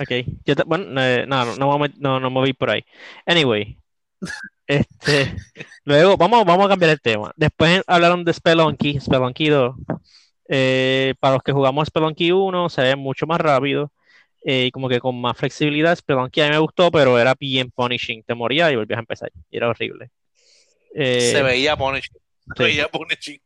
Ok. 0.00 0.10
Yo 0.44 0.56
te- 0.56 0.64
bueno, 0.64 1.00
eh, 1.02 1.24
no, 1.26 1.44
no, 1.44 1.56
no, 1.56 1.78
me- 1.78 1.92
no, 1.98 2.20
no 2.20 2.30
me 2.30 2.40
voy 2.40 2.52
por 2.52 2.70
ahí. 2.70 2.84
Anyway. 3.26 3.78
Este, 4.70 5.34
luego, 5.84 6.18
vamos, 6.18 6.44
vamos 6.44 6.66
a 6.66 6.68
cambiar 6.68 6.90
el 6.90 7.00
tema. 7.00 7.32
Después 7.36 7.80
hablaron 7.86 8.22
de 8.22 8.34
Spelunky, 8.34 9.00
Spelunky 9.00 9.48
2. 9.48 9.74
Eh, 10.46 11.14
para 11.20 11.34
los 11.36 11.42
que 11.42 11.52
jugamos 11.52 11.88
Spelunky 11.88 12.32
1, 12.32 12.68
se 12.68 12.82
ve 12.82 12.94
mucho 12.94 13.26
más 13.26 13.40
rápido 13.40 13.90
eh, 14.50 14.66
y 14.66 14.70
como 14.70 14.88
que 14.88 14.98
con 15.00 15.20
más 15.20 15.36
flexibilidad. 15.36 15.94
Spelunky 15.94 16.40
a 16.40 16.44
mí 16.46 16.50
me 16.52 16.58
gustó, 16.58 16.90
pero 16.90 17.18
era 17.18 17.34
bien 17.38 17.70
punishing. 17.70 18.22
Te 18.22 18.34
morías 18.34 18.72
y 18.72 18.76
volvías 18.76 18.96
a 18.96 19.00
empezar. 19.00 19.30
Y 19.50 19.56
era 19.58 19.68
horrible. 19.68 20.10
Eh, 20.94 21.32
Se 21.32 21.42
veía 21.42 21.76
punishing. 21.76 22.16
Se 22.16 22.52
sí. 22.56 22.62
veía 22.62 22.88
punishing. 22.88 23.40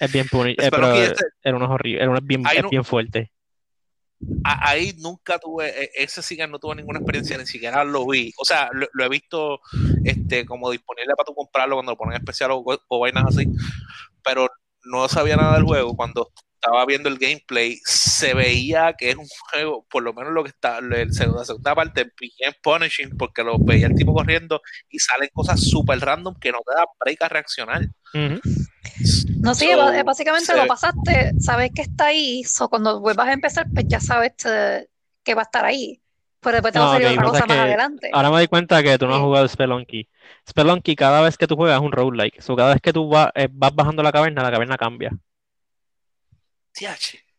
es 0.00 0.12
bien 0.12 0.26
puni- 0.26 0.56
eh, 0.58 0.68
pero 0.70 0.92
que 0.92 1.04
este- 1.04 1.24
era 1.42 1.56
unos 1.56 1.70
horrible, 1.70 2.00
era 2.02 2.10
uno 2.10 2.20
bien, 2.22 2.44
Ahí 2.46 2.56
es 2.58 2.62
no- 2.64 2.70
bien 2.70 2.84
fuerte. 2.84 3.30
Ahí 4.42 4.94
nunca 4.98 5.38
tuve, 5.38 5.68
e- 5.84 5.90
ese 5.94 6.22
sí 6.22 6.36
que 6.36 6.46
no 6.48 6.58
tuve 6.58 6.74
ninguna 6.74 6.98
experiencia, 6.98 7.38
ni 7.38 7.46
siquiera 7.46 7.84
lo 7.84 8.04
vi. 8.06 8.32
O 8.38 8.44
sea, 8.44 8.68
lo, 8.72 8.88
lo 8.92 9.04
he 9.04 9.08
visto 9.08 9.60
este 10.04 10.44
como 10.44 10.70
disponible 10.72 11.14
para 11.16 11.24
tú 11.26 11.34
comprarlo 11.34 11.76
cuando 11.76 11.92
lo 11.92 11.96
ponen 11.98 12.14
en 12.16 12.22
especial 12.22 12.50
o, 12.50 12.64
o 12.88 12.98
vainas 12.98 13.24
así. 13.28 13.44
Pero 14.24 14.48
no 14.84 15.08
sabía 15.08 15.36
nada 15.36 15.54
del 15.54 15.62
juego. 15.64 15.94
Cuando 15.94 16.32
estaba 16.60 16.84
viendo 16.86 17.08
el 17.08 17.18
gameplay, 17.18 17.78
se 17.84 18.34
veía 18.34 18.92
que 18.94 19.10
es 19.10 19.16
un 19.16 19.26
juego, 19.50 19.86
por 19.90 20.02
lo 20.02 20.12
menos 20.12 20.32
lo 20.32 20.42
que 20.42 20.50
está, 20.50 20.78
el- 20.78 20.90
la 20.90 21.44
segunda 21.44 21.74
parte, 21.74 22.10
bien 22.20 22.54
punishing, 22.62 23.10
porque 23.16 23.42
lo 23.44 23.58
veía 23.66 23.86
el 23.86 23.94
tipo 23.94 24.12
corriendo 24.12 24.60
y 24.88 24.98
salen 24.98 25.30
cosas 25.32 25.60
súper 25.60 26.00
random 26.00 26.34
que 26.40 26.52
no 26.52 26.58
te 26.66 26.74
da 26.74 26.84
break 27.00 27.22
a 27.22 27.28
reaccionar. 27.28 27.82
No, 29.42 29.54
sí, 29.54 29.68
So, 29.68 29.76
ba- 29.76 30.02
básicamente 30.02 30.46
se- 30.46 30.56
lo 30.56 30.66
pasaste, 30.66 31.34
sabes 31.38 31.70
que 31.72 31.82
está 31.82 32.06
ahí, 32.06 32.42
so 32.44 32.68
cuando 32.68 33.00
vuelvas 33.00 33.28
a 33.28 33.32
empezar, 33.32 33.70
pues 33.72 33.86
ya 33.88 34.00
sabes 34.00 34.32
eh, 34.46 34.88
que 35.22 35.34
va 35.34 35.42
a 35.42 35.44
estar 35.44 35.64
ahí. 35.64 36.00
Pero 36.40 36.54
después 36.54 36.72
te 36.72 36.78
va 36.78 36.84
No, 36.84 36.90
a 36.90 36.94
salir 36.94 37.08
otra 37.08 37.24
cosa 37.24 37.46
más 37.46 37.56
que 37.56 37.62
adelante. 37.62 38.10
Ahora 38.12 38.30
me 38.30 38.36
doy 38.36 38.46
cuenta 38.48 38.82
que 38.82 38.98
tú 38.98 39.06
no 39.06 39.14
has 39.14 39.20
jugado 39.20 39.48
Spelunky. 39.48 40.08
Spelunky, 40.48 40.96
cada 40.96 41.20
vez 41.20 41.36
que 41.36 41.46
tú 41.46 41.56
juegas 41.56 41.78
es 41.78 41.84
un 41.84 41.92
roguelike. 41.92 42.40
So, 42.40 42.56
cada 42.56 42.72
vez 42.72 42.80
que 42.80 42.92
tú 42.92 43.08
va- 43.10 43.32
eh, 43.34 43.48
vas 43.50 43.74
bajando 43.74 44.02
la 44.02 44.12
caverna, 44.12 44.42
la 44.42 44.50
caverna 44.50 44.76
cambia. 44.76 45.10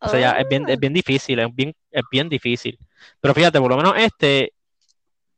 O 0.02 0.10
sea, 0.10 0.20
ya 0.20 0.32
es 0.40 0.48
bien, 0.48 0.66
Ah. 0.68 0.74
es 0.74 0.80
bien 0.80 0.94
difícil, 0.94 1.40
es 1.40 1.56
bien, 1.56 1.74
es 1.92 2.04
bien 2.12 2.30
difícil. 2.30 2.78
Pero 3.20 3.34
fíjate, 3.34 3.60
por 3.60 3.70
lo 3.70 3.78
menos 3.78 3.94
este, 3.98 4.54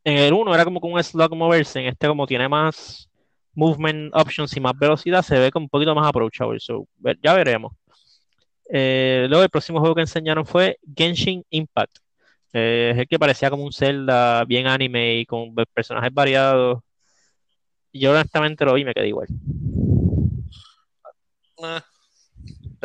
en 0.04 0.18
el 0.18 0.32
1 0.32 0.54
era 0.54 0.64
como 0.64 0.80
con 0.80 0.92
un 0.92 1.02
slug 1.02 1.34
moverse, 1.34 1.80
en 1.80 1.86
este 1.86 2.06
como 2.08 2.26
tiene 2.26 2.48
más 2.48 3.08
movement 3.54 4.14
options 4.14 4.56
y 4.56 4.60
más 4.60 4.72
velocidad, 4.78 5.22
se 5.22 5.38
ve 5.38 5.50
como 5.50 5.64
un 5.66 5.70
poquito 5.70 5.94
más 5.94 6.08
approachable. 6.08 6.58
So, 6.60 6.86
ya 7.22 7.34
veremos. 7.34 7.72
Eh, 8.70 9.26
luego 9.28 9.42
el 9.42 9.50
próximo 9.50 9.80
juego 9.80 9.94
que 9.94 10.00
enseñaron 10.02 10.46
fue 10.46 10.78
Genshin 10.96 11.44
Impact. 11.50 11.98
Eh, 12.54 12.90
es 12.92 12.98
el 13.00 13.06
que 13.08 13.18
parecía 13.18 13.50
como 13.50 13.64
un 13.64 13.72
Zelda 13.72 14.44
bien 14.44 14.66
anime 14.66 15.16
y 15.16 15.26
con 15.26 15.54
personajes 15.74 16.12
variados. 16.12 16.80
Y 17.92 18.00
yo 18.00 18.12
honestamente 18.12 18.64
lo 18.64 18.74
vi 18.74 18.82
y 18.82 18.84
me 18.84 18.94
quedé 18.94 19.08
igual. 19.08 19.28
Eh, 21.58 21.80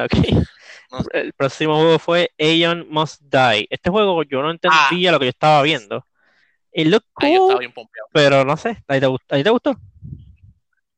No. 0.89 1.00
El 1.12 1.34
próximo 1.34 1.75
juego 1.75 2.00
fue 2.00 2.32
Aeon 2.39 2.88
Must 2.89 3.22
Die. 3.24 3.68
Este 3.70 3.89
juego 3.89 4.24
yo 4.24 4.42
no 4.42 4.51
entendía 4.51 5.12
lo 5.12 5.20
que 5.20 5.25
yo 5.25 5.32
estaba 5.32 5.62
viendo. 5.62 6.06
Ahí 6.74 6.89
yo 6.89 6.98
estaba 6.98 7.60
bien 7.60 7.74
pompeado. 7.74 8.08
pero 8.13 8.46
no 8.46 8.56
sé. 8.56 8.82
¿A 8.88 8.94
ti 8.94 9.00
te 9.01 9.08
gustó? 9.08 9.36
¿A 9.36 9.38
ti 9.38 9.44
te 9.44 9.50
gustó? 9.50 9.75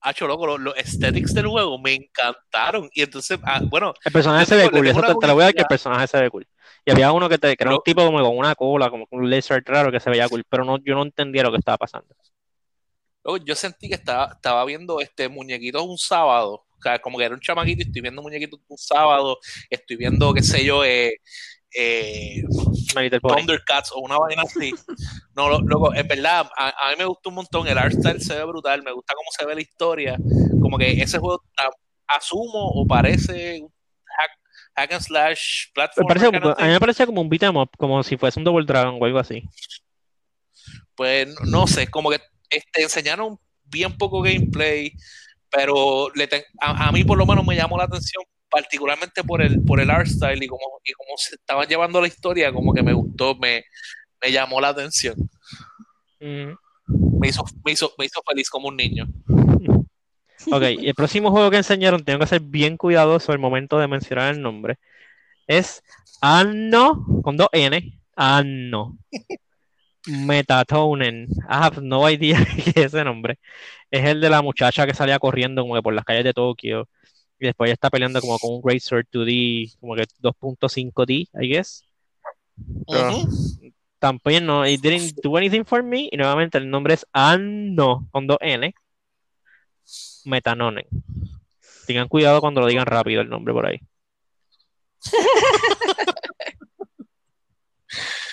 Hacho, 0.02 0.28
loco, 0.28 0.46
los, 0.46 0.60
los 0.60 0.76
aesthetics 0.78 1.34
del 1.34 1.48
juego 1.48 1.80
me 1.80 1.94
encantaron. 1.96 2.90
Y 2.94 3.02
entonces, 3.02 3.40
ah, 3.44 3.62
bueno, 3.64 3.94
El 4.04 4.12
personaje 4.12 4.46
se 4.46 4.56
ve 4.56 4.70
cool. 4.70 4.88
Eso 4.88 5.02
te, 5.02 5.16
te 5.16 5.28
lo 5.28 5.34
voy 5.34 5.44
a 5.46 5.54
que 5.54 5.62
el 5.62 5.68
personaje 5.68 6.06
se 6.06 6.22
ve 6.22 6.30
cool. 6.30 6.48
Y 6.86 6.92
había 6.92 7.12
uno 7.12 7.28
que, 7.28 7.38
te, 7.38 7.56
que 7.56 7.64
era 7.64 7.74
un 7.74 7.82
tipo 7.84 8.06
como 8.06 8.22
con 8.22 8.38
una 8.38 8.56
cola, 8.56 8.90
como 8.90 9.08
con 9.08 9.20
un 9.20 9.30
laser 9.30 9.64
raro 9.66 9.92
que 9.92 10.00
se 10.00 10.10
veía 10.10 10.30
cool, 10.30 10.44
pero 10.48 10.64
no, 10.64 10.78
yo 10.84 10.96
no 10.96 11.04
entendía 11.04 11.44
lo 11.44 11.52
que 11.52 11.58
estaba 11.58 11.78
pasando. 11.78 12.16
loco, 13.24 13.38
yo 13.44 13.56
sentí 13.56 13.90
que 13.90 13.96
estaba, 13.96 14.34
estaba 14.34 14.64
viendo 14.66 15.00
este 15.02 15.28
muñequitos 15.28 15.84
un 15.84 15.98
sábado. 15.98 16.66
Como 17.02 17.18
que 17.18 17.26
era 17.26 17.36
un 17.36 17.42
chamaquito 17.42 17.82
y 17.84 17.88
estoy 17.88 18.02
viendo 18.02 18.22
muñequitos 18.22 18.60
un 18.68 18.78
sábado. 18.78 19.38
Estoy 19.70 19.98
viendo, 19.98 20.34
qué 20.34 20.42
sé 20.44 20.64
yo, 20.64 20.84
eh, 20.84 21.18
eh. 21.76 22.44
Thundercats 23.38 23.92
o 23.94 24.00
una 24.00 24.18
vaina 24.18 24.42
así. 24.44 24.74
No, 25.36 25.50
lo- 25.50 25.60
loco, 25.62 25.94
en 25.94 26.08
verdad, 26.08 26.50
a, 26.58 26.88
a 26.88 26.92
mí 26.92 26.96
me 26.98 27.06
gustó 27.06 27.30
un 27.30 27.36
montón. 27.36 27.68
El 27.68 27.78
art 27.78 27.94
style 27.94 28.20
se 28.22 28.36
ve 28.36 28.44
brutal. 28.46 28.82
Me 28.84 28.92
gusta 28.92 29.14
cómo 29.16 29.30
se 29.38 29.46
ve 29.46 29.56
la 29.56 29.62
historia. 29.62 30.18
Como 30.62 30.78
que 30.78 30.92
ese 31.02 31.18
juego, 31.20 31.44
asumo 32.08 32.72
o 32.74 32.88
parece 32.88 33.60
un 33.62 33.72
hack, 34.18 34.32
hack 34.76 34.94
and 34.94 35.02
slash 35.04 35.66
platform. 35.74 36.08
parece 36.08 36.26
a 36.28 36.32
mí 36.66 36.72
me 36.74 36.80
parecía 36.80 37.06
como 37.06 37.22
un 37.22 37.30
beat 37.30 37.44
'em 37.44 37.56
up, 37.58 37.70
como 37.78 38.02
si 38.04 38.18
fuese 38.18 38.40
un 38.40 38.44
Double 38.46 38.66
Dragon 38.66 38.98
o 39.00 39.06
algo 39.06 39.20
así. 39.20 39.44
Pues 40.96 41.28
no, 41.28 41.46
no 41.62 41.68
sé, 41.68 41.88
como 41.88 42.10
que 42.10 42.20
este, 42.50 42.82
enseñaron 42.84 43.38
bien 43.64 43.96
poco 43.98 44.22
gameplay, 44.22 44.92
pero 45.52 46.10
le 46.16 46.30
a, 46.62 46.88
a 46.88 46.92
mí 46.92 47.04
por 47.04 47.18
lo 47.18 47.26
menos 47.26 47.46
me 47.46 47.56
llamó 47.56 47.78
la 47.78 47.86
atención, 47.86 48.24
particularmente 48.50 49.24
por 49.24 49.42
el, 49.42 49.64
por 49.64 49.80
el 49.80 49.90
art 49.90 50.08
style 50.08 50.44
y 50.44 50.48
como, 50.48 50.62
y 50.84 50.94
cómo 50.94 51.18
se 51.18 51.36
estaban 51.36 51.68
llevando 51.68 52.02
la 52.02 52.08
historia, 52.08 52.52
como 52.52 52.74
que 52.74 52.84
me 52.84 52.94
gustó, 52.94 53.36
me, 53.36 53.64
me 54.22 54.32
llamó 54.32 54.60
la 54.62 54.70
atención. 54.70 55.16
Mm. 56.20 56.54
Me 57.20 57.28
hizo, 57.28 57.44
me 57.64 57.72
hizo, 57.72 57.94
me 57.98 58.06
hizo 58.06 58.22
feliz 58.28 58.50
como 58.50 58.68
un 58.70 58.78
niño. 58.78 59.08
Ok, 60.52 60.64
y 60.80 60.88
el 60.88 60.96
próximo 60.96 61.32
juego 61.32 61.52
que 61.52 61.58
enseñaron, 61.58 62.06
tengo 62.06 62.20
que 62.20 62.28
ser 62.28 62.40
bien 62.40 62.78
cuidadoso 62.78 63.34
al 63.34 63.40
momento 63.40 63.78
de 63.78 63.90
mencionar 63.90 64.34
el 64.34 64.42
nombre. 64.42 64.78
Es 65.48 65.84
Anno, 66.22 67.06
con 67.24 67.36
dos 67.36 67.50
N, 67.52 68.00
Anno. 68.16 68.98
Metatonen. 70.08 71.28
I 71.50 71.56
have 71.64 71.82
no 71.82 72.10
idea 72.10 72.46
qué 72.46 72.70
es 72.72 72.94
ese 72.94 73.04
nombre. 73.04 73.40
Es 73.92 74.06
el 74.06 74.22
de 74.22 74.30
la 74.30 74.42
muchacha 74.42 74.86
que 74.86 74.94
salía 74.94 75.20
corriendo 75.20 75.62
como 75.64 75.76
que 75.76 75.82
por 75.82 75.94
las 75.94 76.06
calles 76.06 76.24
de 76.24 76.34
Tokio. 76.34 76.88
Y 77.40 77.46
después 77.46 77.68
ella 77.68 77.74
está 77.74 77.90
peleando 77.90 78.20
como 78.22 78.38
con 78.38 78.54
un 78.56 78.62
Great 78.62 78.82
Sword 78.82 79.06
2D, 79.12 79.78
como 79.80 79.96
que 79.96 80.04
2.5D, 80.22 81.30
I 81.42 81.48
guess. 81.48 81.84
Pero 82.88 83.24
tampoco 83.98 84.40
no, 84.42 84.66
it 84.66 84.82
didn't 84.82 85.16
do 85.24 85.38
anything 85.38 85.64
for 85.64 85.82
me. 85.82 86.10
Y 86.12 86.18
nuevamente 86.18 86.58
el 86.58 86.70
nombre 86.70 86.96
es 86.96 87.06
Anno, 87.14 88.08
con 88.12 88.28
dos 88.28 88.38
N. 88.42 88.74
Metanonen. 90.26 90.86
Tengan 91.88 92.08
cuidado 92.08 92.42
cuando 92.42 92.62
lo 92.62 92.68
digan 92.68 92.86
rápido 92.86 93.22
el 93.22 93.30
nombre 93.30 93.54
por 93.54 93.66
ahí. 93.66 93.80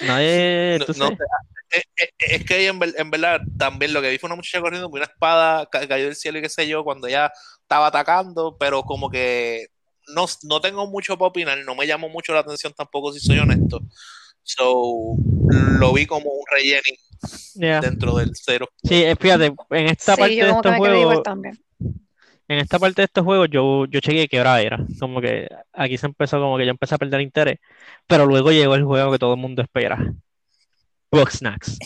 Nadie, 0.00 0.76
No- 0.80 0.84
tú 0.86 0.92
no 0.98 1.08
sé, 1.08 1.16
es, 1.70 1.82
es- 1.96 2.10
es 2.40 2.44
que 2.44 2.66
en, 2.66 2.80
en 2.96 3.10
verdad 3.10 3.40
también 3.58 3.92
lo 3.92 4.00
que 4.02 4.10
vi 4.10 4.18
fue 4.18 4.28
una 4.28 4.36
muchacha 4.36 4.60
corriendo 4.60 4.88
con 4.90 4.98
una 5.00 5.10
espada, 5.10 5.66
ca- 5.66 5.86
cayó 5.88 6.04
del 6.04 6.16
cielo 6.16 6.38
y 6.38 6.42
qué 6.42 6.48
sé 6.48 6.66
yo, 6.68 6.84
cuando 6.84 7.06
ella 7.06 7.32
estaba 7.60 7.88
atacando, 7.88 8.56
pero 8.58 8.82
como 8.82 9.10
que 9.10 9.66
no, 10.08 10.26
no 10.44 10.60
tengo 10.60 10.86
mucho 10.86 11.16
para 11.18 11.28
opinar, 11.28 11.58
no 11.64 11.74
me 11.74 11.86
llamó 11.86 12.08
mucho 12.08 12.32
la 12.32 12.40
atención 12.40 12.72
tampoco 12.74 13.12
si 13.12 13.20
soy 13.20 13.38
honesto. 13.38 13.80
So, 14.44 15.16
lo 15.50 15.92
vi 15.92 16.06
como 16.06 16.30
un 16.30 16.44
relleno 16.50 16.82
Yeah. 17.54 17.80
dentro 17.80 18.16
del 18.18 18.30
cero. 18.34 18.68
Sí, 18.84 19.02
eh, 19.02 19.16
fíjate, 19.18 19.46
en 19.70 19.86
esta 19.88 20.14
Sí, 20.14 20.20
parte 20.20 20.34
de 20.34 20.50
estos 20.50 20.76
juegos, 20.76 21.22
también. 21.24 21.58
En 22.48 22.58
esta 22.58 22.78
parte 22.78 23.02
de 23.02 23.06
estos 23.06 23.24
juegos 23.24 23.48
yo, 23.50 23.86
yo 23.86 24.00
chequeé 24.00 24.28
qué 24.28 24.40
hora 24.40 24.60
era. 24.62 24.78
Como 25.00 25.20
que 25.20 25.48
aquí 25.72 25.98
se 25.98 26.06
empezó 26.06 26.40
como 26.40 26.56
que 26.58 26.64
yo 26.66 26.70
empecé 26.70 26.94
a 26.94 26.98
perder 26.98 27.20
interés. 27.20 27.58
Pero 28.06 28.26
luego 28.26 28.50
llegó 28.52 28.74
el 28.74 28.84
juego 28.84 29.12
que 29.12 29.18
todo 29.18 29.34
el 29.34 29.40
mundo 29.40 29.62
espera. 29.62 29.98
Box 31.10 31.38
Snacks. 31.38 31.78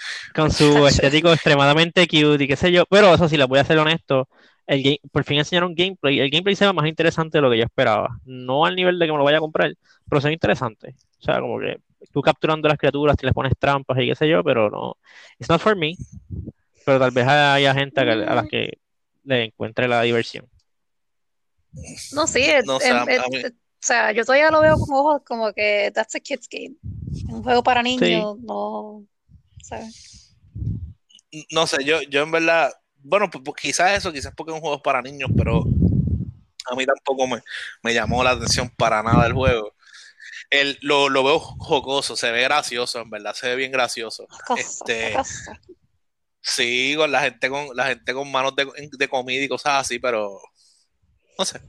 Con 0.34 0.50
su 0.50 0.86
estético 0.86 1.32
extremadamente 1.32 2.06
cute 2.06 2.44
y 2.44 2.48
qué 2.48 2.56
sé 2.56 2.72
yo. 2.72 2.84
Pero 2.90 3.14
eso 3.14 3.28
sí, 3.28 3.36
les 3.36 3.46
voy 3.48 3.58
a 3.58 3.64
ser 3.64 3.78
honesto. 3.78 4.28
El 4.66 4.82
game- 4.82 4.98
por 5.12 5.24
fin 5.24 5.38
enseñaron 5.38 5.74
gameplay. 5.74 6.18
El 6.20 6.30
gameplay 6.30 6.56
se 6.56 6.66
ve 6.66 6.72
más 6.72 6.86
interesante 6.86 7.38
de 7.38 7.42
lo 7.42 7.50
que 7.50 7.58
yo 7.58 7.64
esperaba. 7.64 8.18
No 8.24 8.64
al 8.64 8.74
nivel 8.76 8.98
de 8.98 9.06
que 9.06 9.12
me 9.12 9.18
lo 9.18 9.24
vaya 9.24 9.38
a 9.38 9.40
comprar, 9.40 9.72
pero 10.08 10.20
se 10.20 10.28
ve 10.28 10.34
interesante. 10.34 10.94
O 11.20 11.22
sea, 11.22 11.40
como 11.40 11.58
que 11.60 11.78
tú 12.12 12.20
capturando 12.22 12.68
las 12.68 12.78
criaturas, 12.78 13.16
te 13.16 13.26
les 13.26 13.34
pones 13.34 13.52
trampas 13.58 13.98
y 13.98 14.06
qué 14.08 14.14
sé 14.14 14.28
yo, 14.28 14.42
pero 14.44 14.70
no. 14.70 14.96
It's 15.38 15.48
not 15.48 15.60
for 15.60 15.76
me. 15.76 15.94
Pero 16.86 17.00
tal 17.00 17.10
vez 17.10 17.26
haya 17.26 17.74
gente 17.74 18.00
a, 18.00 18.04
que- 18.04 18.10
a 18.12 18.34
las 18.36 18.46
que 18.46 18.78
le 19.24 19.44
encuentre 19.46 19.88
la 19.88 20.02
diversión. 20.02 20.48
No, 22.12 22.28
sí, 22.28 22.42
es- 22.44 22.64
No 22.64 22.76
es- 22.76 22.84
es- 22.84 23.52
o 23.52 23.54
sea, 23.80 24.12
yo 24.12 24.24
todavía 24.24 24.50
lo 24.52 24.60
veo 24.60 24.78
con 24.78 24.94
ojos 24.94 25.22
como 25.26 25.52
que 25.52 25.90
that's 25.92 26.14
a 26.14 26.20
kid's 26.20 26.48
game. 26.48 26.76
Un 27.28 27.42
juego 27.42 27.62
para 27.64 27.82
niños, 27.82 28.38
no, 28.38 29.04
¿sabes? 29.62 30.32
No 31.50 31.66
sé, 31.66 31.84
yo, 31.84 32.02
yo 32.02 32.22
en 32.22 32.30
verdad, 32.30 32.72
bueno, 32.98 33.28
pues, 33.30 33.42
pues 33.44 33.60
quizás 33.60 33.90
eso, 33.98 34.12
quizás 34.12 34.32
porque 34.36 34.52
es 34.52 34.54
un 34.54 34.60
juego 34.60 34.80
para 34.80 35.02
niños, 35.02 35.28
pero 35.36 35.62
a 36.70 36.74
mí 36.76 36.86
tampoco 36.86 37.26
me, 37.26 37.42
me 37.82 37.94
llamó 37.94 38.22
la 38.22 38.30
atención 38.30 38.70
para 38.76 39.02
nada 39.02 39.26
el 39.26 39.32
juego. 39.32 39.74
El, 40.50 40.78
lo, 40.82 41.08
lo 41.08 41.24
veo 41.24 41.40
jocoso, 41.40 42.14
se 42.16 42.30
ve 42.30 42.42
gracioso, 42.42 43.00
en 43.00 43.10
verdad, 43.10 43.34
se 43.34 43.48
ve 43.48 43.56
bien 43.56 43.72
gracioso. 43.72 44.28
Cosa, 44.46 44.60
Este, 44.62 45.12
cosa. 45.14 45.60
Sí, 46.48 46.94
con 46.96 47.10
la 47.10 47.22
gente 47.22 47.48
con 47.50 47.76
la 47.76 47.86
gente 47.88 48.14
con 48.14 48.30
manos 48.30 48.54
de, 48.54 48.66
de 48.96 49.08
comida 49.08 49.42
y 49.44 49.48
cosas 49.48 49.80
así, 49.80 49.98
pero 49.98 50.38
no 51.38 51.44
sé. 51.44 51.60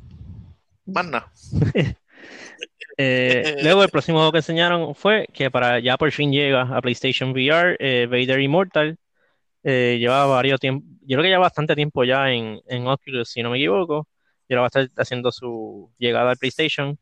Más 0.86 1.06
nada. 1.06 1.32
Eh, 3.00 3.58
luego 3.62 3.84
el 3.84 3.90
próximo 3.92 4.18
juego 4.18 4.32
que 4.32 4.40
enseñaron 4.40 4.96
fue 4.96 5.28
que 5.32 5.52
para 5.52 5.80
ya 5.80 5.98
por 5.98 6.12
fin 6.12 6.32
llega 6.32 6.64
a 6.64 6.82
PlayStation 6.82 7.30
VR, 7.30 7.78
eh, 7.80 8.08
Vader 8.10 8.40
Immortal. 8.40 8.98
Eh, 9.64 9.98
lleva 10.00 10.26
varios 10.26 10.60
tiempo, 10.60 10.84
yo 11.02 11.18
creo 11.18 11.22
que 11.22 11.30
lleva 11.30 11.42
bastante 11.44 11.76
tiempo 11.76 12.04
ya 12.04 12.32
en, 12.32 12.60
en 12.68 12.88
Oculus, 12.88 13.30
si 13.30 13.44
no 13.44 13.52
me 13.52 13.58
equivoco. 13.58 14.08
Y 14.48 14.54
ahora 14.56 14.62
va 14.62 14.66
a 14.66 14.82
estar 14.82 14.90
haciendo 14.98 15.32
su 15.32 15.94
llegada 16.00 16.32
al 16.32 16.38
PlayStation. 16.38 16.98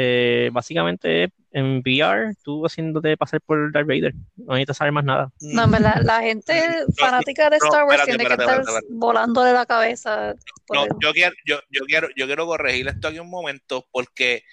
Eh, 0.00 0.50
básicamente 0.52 1.32
en 1.50 1.78
VR, 1.80 2.32
tú 2.44 2.64
haciéndote 2.64 3.16
pasar 3.16 3.40
por 3.40 3.72
Darth 3.72 3.88
Vader. 3.88 4.14
No 4.36 4.52
necesitas 4.54 4.76
saber 4.76 4.92
más 4.92 5.04
nada. 5.04 5.32
No, 5.40 5.64
en 5.64 5.70
verdad, 5.72 6.00
la 6.04 6.20
gente 6.22 6.52
fanática 6.96 7.50
de 7.50 7.56
Star 7.56 7.82
Wars 7.84 7.98
espérate, 7.98 8.06
tiene 8.12 8.24
que 8.24 8.30
espérate, 8.30 8.42
estar 8.44 8.60
espérate, 8.60 8.78
espérate. 8.78 8.86
volándole 8.90 9.52
la 9.52 9.66
cabeza. 9.66 10.34
No, 10.72 10.84
el- 10.84 10.90
yo 11.00 11.12
quiero, 11.12 11.34
yo, 11.44 11.58
yo 11.70 11.84
quiero, 11.86 12.08
yo 12.16 12.26
quiero 12.26 12.46
corregir 12.46 12.86
esto 12.86 13.08
aquí 13.08 13.18
un 13.18 13.28
momento 13.28 13.88
porque 13.90 14.44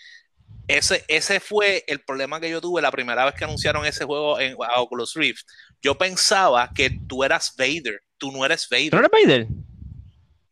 ese, 0.67 1.03
ese 1.07 1.39
fue 1.39 1.83
el 1.85 1.99
problema 1.99 2.39
que 2.39 2.49
yo 2.49 2.59
tuve 2.59 2.81
la 2.81 2.89
primera 2.89 3.23
vez 3.25 3.35
que 3.35 3.43
anunciaron 3.43 3.85
ese 3.85 4.03
juego 4.05 4.39
en 4.39 4.55
Oculus 4.77 5.13
Rift. 5.13 5.43
Yo 5.79 5.95
pensaba 5.95 6.71
que 6.73 6.89
tú 7.07 7.23
eras 7.23 7.53
Vader, 7.55 7.99
tú 8.17 8.31
no 8.31 8.43
eres 8.45 8.67
¿Tú 8.67 8.75
no 8.75 8.79
Vader. 8.79 9.05
eres 9.11 9.27
Vader? 9.27 9.47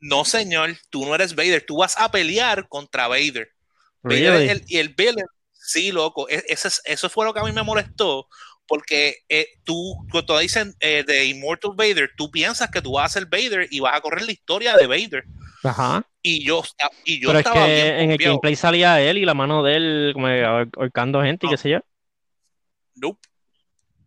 No, 0.01 0.23
señor, 0.23 0.75
tú 0.91 1.03
no 1.05 1.15
eres 1.15 1.33
Vader, 1.33 1.63
tú 1.65 1.77
vas 1.77 1.97
a 1.97 2.11
pelear 2.11 2.67
contra 2.67 3.07
Vader. 3.07 3.49
Vader 4.03 4.31
Really? 4.33 4.45
es 4.45 4.51
el- 4.51 4.63
y 4.67 4.77
el 4.77 4.89
villain, 4.89 5.25
sí, 5.51 5.91
loco, 5.91 6.27
e- 6.29 6.43
ese 6.47 6.67
es- 6.67 6.81
eso 6.85 7.09
fue 7.09 7.25
lo 7.25 7.33
que 7.33 7.39
a 7.39 7.43
mí 7.43 7.51
me 7.51 7.63
molestó. 7.63 8.27
Porque 8.65 9.17
eh, 9.27 9.45
tú, 9.65 9.93
cuando 10.09 10.39
dicen 10.39 10.73
eh, 10.79 11.03
de 11.05 11.25
Immortal 11.25 11.71
Vader, 11.75 12.11
tú 12.15 12.31
piensas 12.31 12.71
que 12.71 12.81
tú 12.81 12.93
vas 12.93 13.11
a 13.11 13.19
ser 13.19 13.25
Vader 13.27 13.67
y 13.69 13.81
vas 13.81 13.93
a 13.95 13.99
correr 14.01 14.23
la 14.23 14.31
historia 14.31 14.77
de 14.77 14.87
Vader. 14.87 15.25
Ajá. 15.65 16.07
Y 16.21 16.45
yo, 16.45 16.63
y 17.03 17.19
yo 17.21 17.27
Pero 17.29 17.39
es 17.39 17.45
estaba 17.45 17.65
que 17.65 17.73
bien 17.73 17.87
en 17.99 18.11
el 18.11 18.17
gameplay 18.17 18.55
salía 18.55 19.01
él 19.01 19.17
y 19.17 19.25
la 19.25 19.33
mano 19.33 19.63
de 19.63 19.75
él 19.75 20.11
como 20.13 20.27
ahor- 20.27 20.69
ahorcando 20.77 21.21
gente 21.21 21.45
y 21.45 21.49
qué 21.49 21.57
sé 21.57 21.69
yo. 21.71 21.79
Nope, 22.95 23.19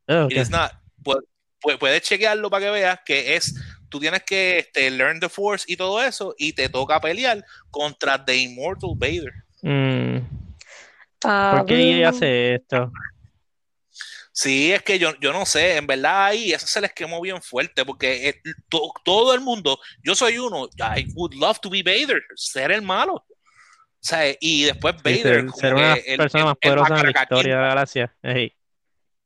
Oh, 0.09 0.27
it 0.31 0.37
ok. 0.37 0.43
is 0.43 0.51
not. 0.51 0.73
Pu- 1.03 1.23
pu- 1.61 1.79
Puedes 1.79 2.03
chequearlo 2.03 2.49
para 2.49 2.65
que 2.67 2.71
veas 2.71 3.01
que 3.05 3.37
es, 3.37 3.55
tú 3.91 3.99
tienes 4.01 4.23
que 4.23 4.59
este, 4.61 4.91
learn 4.91 5.21
the 5.21 5.29
force 5.29 5.65
y 5.69 5.77
todo 5.77 6.03
eso 6.03 6.35
y 6.39 6.53
te 6.55 6.69
toca 6.69 7.01
pelear 7.01 7.45
contra 7.71 8.25
The 8.25 8.37
Immortal 8.37 8.91
Vader. 8.97 9.33
Mm, 9.63 10.19
Ah, 11.25 11.57
¿Por 11.59 11.67
qué 11.67 12.03
mm, 12.05 12.09
hace 12.09 12.55
esto? 12.57 12.93
Sí, 14.33 14.71
es 14.73 14.83
que 14.83 14.99
yo, 14.99 15.15
yo 15.19 15.33
no 15.33 15.47
sé, 15.47 15.77
en 15.79 15.87
verdad 15.87 16.27
ahí 16.27 16.53
eso 16.53 16.67
se 16.67 16.81
les 16.81 16.93
quemó 16.93 17.21
bien 17.23 17.41
fuerte 17.41 17.85
porque 17.87 18.29
eh, 18.29 18.43
to- 18.69 18.93
todo 19.03 19.33
el 19.35 19.41
mundo, 19.41 19.79
yo 20.05 20.15
soy 20.15 20.39
uno, 20.39 20.69
I 20.95 21.07
would 21.15 21.33
love 21.35 21.59
to 21.61 21.71
be 21.71 21.83
Vader, 21.83 22.21
ser 22.35 22.71
el 22.71 22.83
malo. 22.83 23.15
O 23.15 24.09
sea, 24.09 24.23
y 24.39 24.65
después 24.65 24.95
Sí, 24.97 25.03
Vader, 25.05 25.23
ser, 25.23 25.47
como 25.47 25.61
ser 25.61 25.75
una 25.75 25.95
que 25.95 26.01
el- 26.13 26.17
persona 26.19 26.45
el- 26.45 26.49
más 26.49 26.57
poderosa 26.61 26.97
en 27.01 27.07
la 27.07 27.23
historia 27.23 27.55
de 27.57 27.63
la 27.63 27.69
galaxia. 27.69 28.17
Ey. 28.23 28.53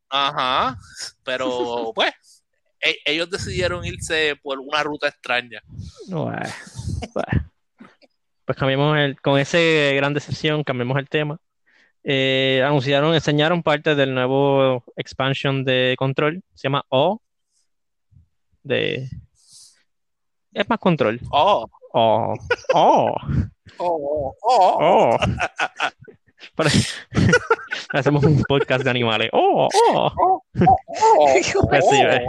Ajá, 0.09 0.79
pero 1.25 1.93
pues 1.95 2.45
e- 2.81 2.99
ellos 3.05 3.29
decidieron 3.29 3.85
irse 3.85 4.37
por 4.41 4.61
una 4.61 4.83
ruta 4.85 5.09
extraña. 5.09 5.61
Bueno, 6.07 6.41
bueno. 7.13 7.50
Pues 8.51 8.59
cambiamos 8.59 8.99
el, 8.99 9.21
con 9.21 9.39
ese 9.39 9.93
gran 9.95 10.13
decepción, 10.13 10.65
cambiamos 10.65 10.99
el 10.99 11.09
tema. 11.09 11.39
Eh, 12.03 12.61
anunciaron, 12.67 13.15
enseñaron 13.15 13.63
parte 13.63 13.95
del 13.95 14.13
nuevo 14.13 14.83
expansion 14.97 15.63
de 15.63 15.95
Control, 15.97 16.43
se 16.55 16.65
llama 16.67 16.85
O. 16.89 17.21
De... 18.65 19.09
Es 20.53 20.69
más 20.69 20.81
Control. 20.81 21.21
Oh, 21.31 21.65
Oh, 21.93 22.35
oh, 22.75 23.15
oh, 23.79 24.35
oh. 24.43 24.79
oh. 24.81 25.17
Pare- 26.57 26.71
Hacemos 27.93 28.25
un 28.25 28.43
podcast 28.49 28.83
de 28.83 28.91
animales. 28.91 29.31
Oh, 29.33 29.69
oh. 29.93 30.13
oh, 30.19 30.43
Pues 31.69 31.89
sí, 31.89 32.03
ve. 32.05 32.27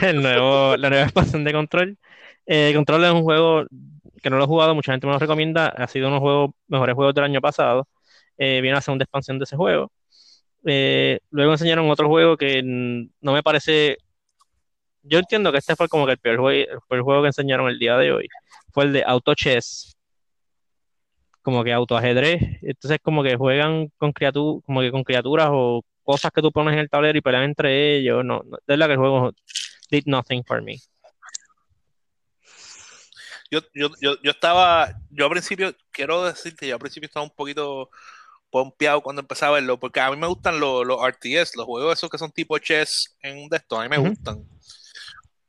el 0.00 0.22
nuevo, 0.22 0.78
la 0.78 0.88
nueva 0.88 1.04
expansión 1.04 1.44
de 1.44 1.52
Control. 1.52 1.98
Eh, 2.46 2.72
Control 2.74 3.04
es 3.04 3.12
un 3.12 3.22
juego 3.22 3.64
que 4.24 4.30
no 4.30 4.38
lo 4.38 4.44
he 4.44 4.46
jugado, 4.46 4.74
mucha 4.74 4.92
gente 4.92 5.06
me 5.06 5.12
lo 5.12 5.18
recomienda. 5.18 5.68
Ha 5.68 5.86
sido 5.86 6.08
uno 6.08 6.18
de 6.18 6.26
los 6.26 6.50
mejores 6.68 6.94
juegos 6.94 7.14
del 7.14 7.24
año 7.24 7.40
pasado. 7.42 7.86
Eh, 8.38 8.60
viene 8.62 8.74
la 8.74 8.80
segunda 8.80 9.04
expansión 9.04 9.38
de 9.38 9.44
ese 9.44 9.56
juego. 9.56 9.92
Eh, 10.66 11.20
luego 11.30 11.52
enseñaron 11.52 11.90
otro 11.90 12.08
juego 12.08 12.36
que 12.36 12.62
no 12.64 13.32
me 13.32 13.42
parece. 13.42 13.98
Yo 15.02 15.18
entiendo 15.18 15.52
que 15.52 15.58
este 15.58 15.76
fue 15.76 15.88
como 15.88 16.06
que 16.06 16.12
el 16.12 16.18
peor 16.18 16.38
juego, 16.38 16.72
el 16.90 17.02
juego 17.02 17.22
que 17.22 17.28
enseñaron 17.28 17.68
el 17.68 17.78
día 17.78 17.96
de 17.98 18.12
hoy. 18.12 18.28
Fue 18.72 18.84
el 18.84 18.92
de 18.94 19.04
Auto 19.04 19.34
Chess. 19.34 19.96
Como 21.42 21.62
que 21.62 21.72
autoajedrez. 21.72 22.40
Entonces, 22.62 22.98
como 23.02 23.22
que 23.22 23.36
juegan 23.36 23.88
con 23.98 24.12
criaturas, 24.12 24.62
como 24.64 24.80
que 24.80 24.90
con 24.90 25.04
criaturas 25.04 25.50
o 25.52 25.82
cosas 26.02 26.32
que 26.32 26.40
tú 26.42 26.50
pones 26.52 26.74
en 26.74 26.80
el 26.80 26.88
tablero 26.90 27.18
y 27.18 27.20
pelean 27.22 27.44
entre 27.44 27.98
ellos. 27.98 28.24
No, 28.24 28.42
no, 28.44 28.56
de 28.56 28.62
verdad 28.66 28.86
que 28.86 28.92
el 28.92 28.98
juego 28.98 29.32
did 29.90 30.04
nothing 30.06 30.42
for 30.44 30.62
me. 30.62 30.78
Yo, 33.54 33.60
yo, 33.74 33.88
yo, 34.00 34.22
yo 34.22 34.30
estaba, 34.32 34.92
yo 35.10 35.24
al 35.26 35.30
principio, 35.30 35.74
quiero 35.92 36.24
decir 36.24 36.56
que 36.56 36.66
yo 36.66 36.74
al 36.74 36.80
principio 36.80 37.06
estaba 37.06 37.24
un 37.24 37.30
poquito 37.34 37.88
pompeado 38.50 39.00
cuando 39.00 39.20
empecé 39.20 39.44
a 39.44 39.50
verlo, 39.50 39.78
porque 39.78 40.00
a 40.00 40.10
mí 40.10 40.16
me 40.16 40.26
gustan 40.26 40.58
los, 40.60 40.84
los 40.86 40.98
RTS, 41.00 41.56
los 41.56 41.66
juegos 41.66 41.92
esos 41.98 42.10
que 42.10 42.18
son 42.18 42.30
tipo 42.32 42.58
chess 42.58 43.16
en 43.20 43.38
un 43.38 43.48
de 43.48 43.56
estos, 43.58 43.78
a 43.78 43.82
mí 43.82 43.88
me 43.88 43.98
gustan. 43.98 44.44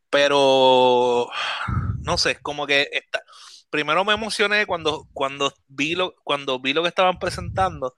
Pero, 0.10 1.28
no 2.04 2.18
sé, 2.18 2.38
como 2.42 2.66
que 2.66 2.88
está, 2.92 3.22
primero 3.70 4.06
me 4.06 4.14
emocioné 4.14 4.66
cuando, 4.66 5.08
cuando 5.14 5.54
vi 5.68 5.96
lo, 5.96 6.16
cuando 6.24 6.60
vi 6.60 6.74
lo 6.74 6.84
que 6.84 6.90
estaban 6.90 7.20
presentando, 7.20 7.96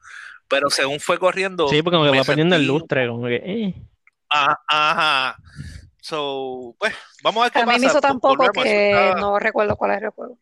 pero 0.48 0.70
según 0.70 1.00
fue 1.00 1.20
corriendo, 1.20 1.68
Sí, 1.68 1.82
porque 1.82 1.96
como 1.98 2.06
que 2.06 2.12
me 2.12 2.18
va 2.20 2.24
perdiendo 2.24 2.56
el 2.56 2.64
sentí- 2.64 2.68
lustre, 2.80 3.08
como 3.08 3.28
que, 3.28 3.36
eh. 3.36 3.74
ah, 4.30 4.58
ajá. 4.68 5.38
So, 6.08 6.74
pues, 6.80 6.94
vamos 7.22 7.42
a 7.42 7.44
ver 7.46 7.52
qué 7.52 7.60
A 7.60 7.66
mí 7.66 7.80
me 7.80 7.88
hizo 7.88 8.00
tan 8.00 8.20
poco 8.22 8.38
Volvemos, 8.38 8.64
que 8.64 8.92
está- 8.92 9.16
no 9.16 9.38
recuerdo 9.40 9.76
cuál 9.76 9.92
es 9.92 10.04
el 10.04 10.10
juego. 10.12 10.38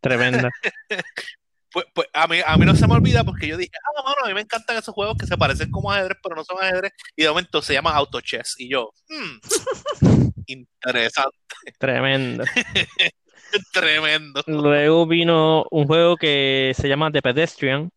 Tremenda. 0.00 0.50
Pues, 1.72 1.84
pues 1.92 2.08
a, 2.14 2.26
mí, 2.26 2.38
a 2.46 2.56
mí 2.56 2.64
no 2.64 2.74
se 2.74 2.86
me 2.88 2.94
olvida 2.94 3.22
porque 3.22 3.46
yo 3.48 3.58
dije, 3.58 3.72
ah, 3.74 4.02
mano, 4.02 4.16
a 4.24 4.28
mí 4.28 4.32
me 4.32 4.40
encantan 4.40 4.78
esos 4.78 4.94
juegos 4.94 5.18
que 5.18 5.26
se 5.26 5.36
parecen 5.36 5.70
como 5.70 5.92
ajedrez, 5.92 6.16
pero 6.22 6.34
no 6.34 6.42
son 6.42 6.56
ajedrez. 6.58 6.90
Y 7.14 7.22
de 7.24 7.28
momento 7.28 7.60
se 7.60 7.74
llama 7.74 7.90
Auto 7.94 8.18
Chess. 8.22 8.54
Y 8.56 8.70
yo, 8.70 8.92
hmm, 9.10 9.38
interesante, 10.46 11.36
Tremendo. 11.78 12.44
tremendo. 13.74 14.42
Luego 14.46 15.06
vino 15.06 15.66
un 15.70 15.86
juego 15.86 16.16
que 16.16 16.72
se 16.74 16.88
llama 16.88 17.10
The 17.12 17.20
Pedestrian, 17.20 17.90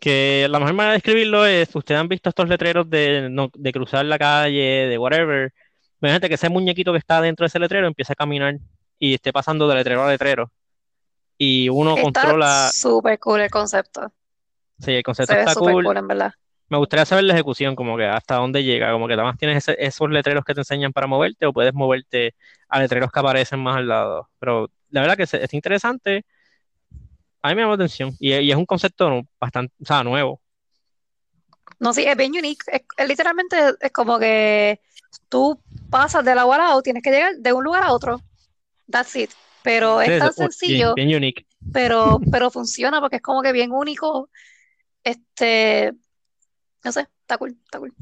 que 0.00 0.46
la 0.50 0.58
mejor 0.58 0.74
manera 0.74 0.92
de 0.92 0.96
describirlo 0.96 1.46
es, 1.46 1.74
ustedes 1.76 2.00
han 2.00 2.08
visto 2.08 2.28
estos 2.30 2.48
letreros 2.48 2.88
de, 2.90 3.28
no- 3.30 3.50
de 3.54 3.72
cruzar 3.72 4.04
la 4.06 4.18
calle, 4.18 4.86
de 4.88 4.98
whatever. 4.98 5.52
Imagínate 6.00 6.28
que 6.28 6.34
ese 6.34 6.48
muñequito 6.48 6.92
que 6.92 6.98
está 6.98 7.20
dentro 7.20 7.44
de 7.44 7.48
ese 7.48 7.58
letrero 7.58 7.86
empieza 7.86 8.14
a 8.14 8.16
caminar 8.16 8.56
y 8.98 9.14
esté 9.14 9.32
pasando 9.32 9.68
de 9.68 9.74
letrero 9.76 10.02
a 10.02 10.10
letrero. 10.10 10.50
Y 11.38 11.68
uno 11.68 11.90
Está 11.96 12.02
controla, 12.02 12.70
súper 12.72 13.18
cool 13.18 13.40
el 13.42 13.50
concepto. 13.50 14.12
sí, 14.78 14.92
el 14.92 15.02
concepto 15.02 15.32
Se 15.34 15.40
está 15.40 15.54
cool. 15.54 15.84
cool, 15.84 15.96
en 15.96 16.08
verdad. 16.08 16.32
Me 16.68 16.78
gustaría 16.78 17.04
saber 17.04 17.24
la 17.24 17.34
ejecución, 17.34 17.74
como 17.74 17.96
que 17.96 18.04
hasta 18.04 18.36
dónde 18.36 18.62
llega, 18.62 18.92
como 18.92 19.08
que 19.08 19.14
además 19.14 19.36
tienes 19.38 19.56
ese- 19.68 19.76
esos 19.84 20.08
letreros 20.10 20.44
que 20.44 20.54
te 20.54 20.60
enseñan 20.60 20.92
para 20.92 21.06
moverte 21.08 21.44
o 21.46 21.52
puedes 21.52 21.74
moverte 21.74 22.34
a 22.68 22.78
letreros 22.78 23.10
que 23.10 23.20
aparecen 23.20 23.58
más 23.60 23.76
al 23.76 23.88
lado. 23.88 24.28
Pero 24.38 24.70
la 24.90 25.00
verdad 25.00 25.16
que 25.16 25.26
se- 25.26 25.42
está 25.42 25.56
interesante. 25.56 26.24
A 27.42 27.48
mí 27.48 27.54
me 27.54 27.62
llama 27.62 27.76
la 27.76 27.84
atención 27.84 28.14
y, 28.18 28.34
y 28.34 28.50
es 28.50 28.56
un 28.56 28.66
concepto 28.66 29.22
bastante, 29.40 29.74
o 29.82 29.84
sea, 29.86 30.02
nuevo. 30.04 30.40
No, 31.78 31.92
sí, 31.94 32.04
es 32.04 32.16
bien 32.16 32.32
unique. 32.32 32.62
Es, 32.70 32.82
es 32.96 33.08
literalmente 33.08 33.56
es 33.80 33.90
como 33.92 34.18
que 34.18 34.80
tú 35.28 35.58
pasas 35.88 36.24
de 36.24 36.34
lado 36.34 36.52
a 36.52 36.58
lado, 36.58 36.82
tienes 36.82 37.02
que 37.02 37.10
llegar 37.10 37.34
de 37.36 37.52
un 37.52 37.64
lugar 37.64 37.82
a 37.84 37.92
otro. 37.92 38.20
That's 38.90 39.16
it. 39.16 39.30
Pero 39.62 40.00
Sí, 40.02 40.10
es 40.10 40.18
tan 40.18 40.28
es- 40.28 40.36
bien- 40.36 40.50
sencillo, 40.50 40.94
Bien, 40.94 41.16
unique. 41.16 41.46
pero, 41.72 42.20
pero 42.30 42.50
funciona 42.50 43.00
porque 43.00 43.16
es 43.16 43.22
como 43.22 43.42
que 43.42 43.52
bien 43.52 43.72
único. 43.72 44.28
Este, 45.02 45.92
no 46.84 46.92
sé, 46.92 47.06
está 47.22 47.38
cool, 47.38 47.56
está 47.64 47.78
cool. 47.78 47.94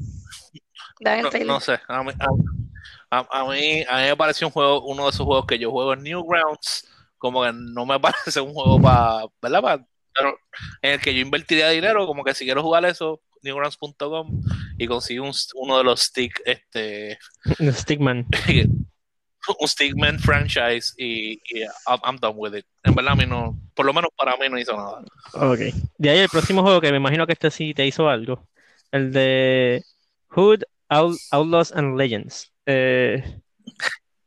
No, 1.45 1.59
sé, 1.61 1.79
a 1.87 2.03
mí, 2.03 2.11
a, 2.19 3.19
a- 3.19 3.27
a 3.41 3.45
mí, 3.49 3.83
a 3.87 3.97
mí 3.97 4.03
me 4.09 4.17
pareció 4.17 4.47
un 4.47 4.51
juego, 4.53 4.81
uno 4.83 5.03
de 5.05 5.09
esos 5.11 5.25
juegos 5.25 5.45
que 5.45 5.57
yo 5.57 5.71
juego 5.71 5.93
en 5.93 6.03
Newgrounds, 6.03 6.85
como 7.19 7.43
que 7.43 7.51
no 7.53 7.85
me 7.85 7.99
parece 7.99 8.41
un 8.41 8.53
juego 8.53 8.81
para, 8.81 9.25
¿verdad? 9.41 9.61
Pa- 9.61 9.85
pero 10.11 10.35
en 10.81 10.93
el 10.93 10.99
que 10.99 11.13
yo 11.13 11.21
invertiría 11.21 11.69
dinero, 11.69 12.07
como 12.07 12.23
que 12.23 12.33
si 12.33 12.43
quiero 12.43 12.63
jugar 12.63 12.83
eso, 12.85 13.21
newgrounds.com 13.43 14.41
y 14.79 14.87
consigo 14.87 15.25
un- 15.25 15.33
uno 15.55 15.77
de 15.77 15.83
los 15.83 16.01
stick, 16.01 16.41
este, 16.45 17.19
Stickman. 17.71 18.25
un 19.59 19.67
Stickman 19.67 20.19
franchise 20.19 20.93
y, 20.97 21.33
y 21.45 21.61
I'm, 21.87 21.99
I'm 22.03 22.17
done 22.17 22.35
with 22.37 22.55
it. 22.55 22.65
En 22.83 22.93
verdad 22.95 23.13
a 23.13 23.15
mí 23.15 23.25
no, 23.25 23.57
por 23.73 23.85
lo 23.85 23.93
menos 23.93 24.09
para 24.17 24.35
mí 24.37 24.47
no 24.49 24.59
hizo 24.59 24.75
nada. 24.75 25.01
Ok. 25.33 25.59
De 25.97 26.09
ahí 26.09 26.19
el 26.19 26.29
próximo 26.29 26.61
juego 26.63 26.81
que 26.81 26.91
me 26.91 26.97
imagino 26.97 27.25
que 27.25 27.33
este 27.33 27.49
sí 27.51 27.73
te 27.73 27.85
hizo 27.87 28.09
algo. 28.09 28.47
El 28.91 29.11
de 29.13 29.83
Hood 30.29 30.63
Out- 30.89 31.19
Outlaws 31.31 31.71
and 31.71 31.97
Legends. 31.97 32.51
Eh, 32.65 33.23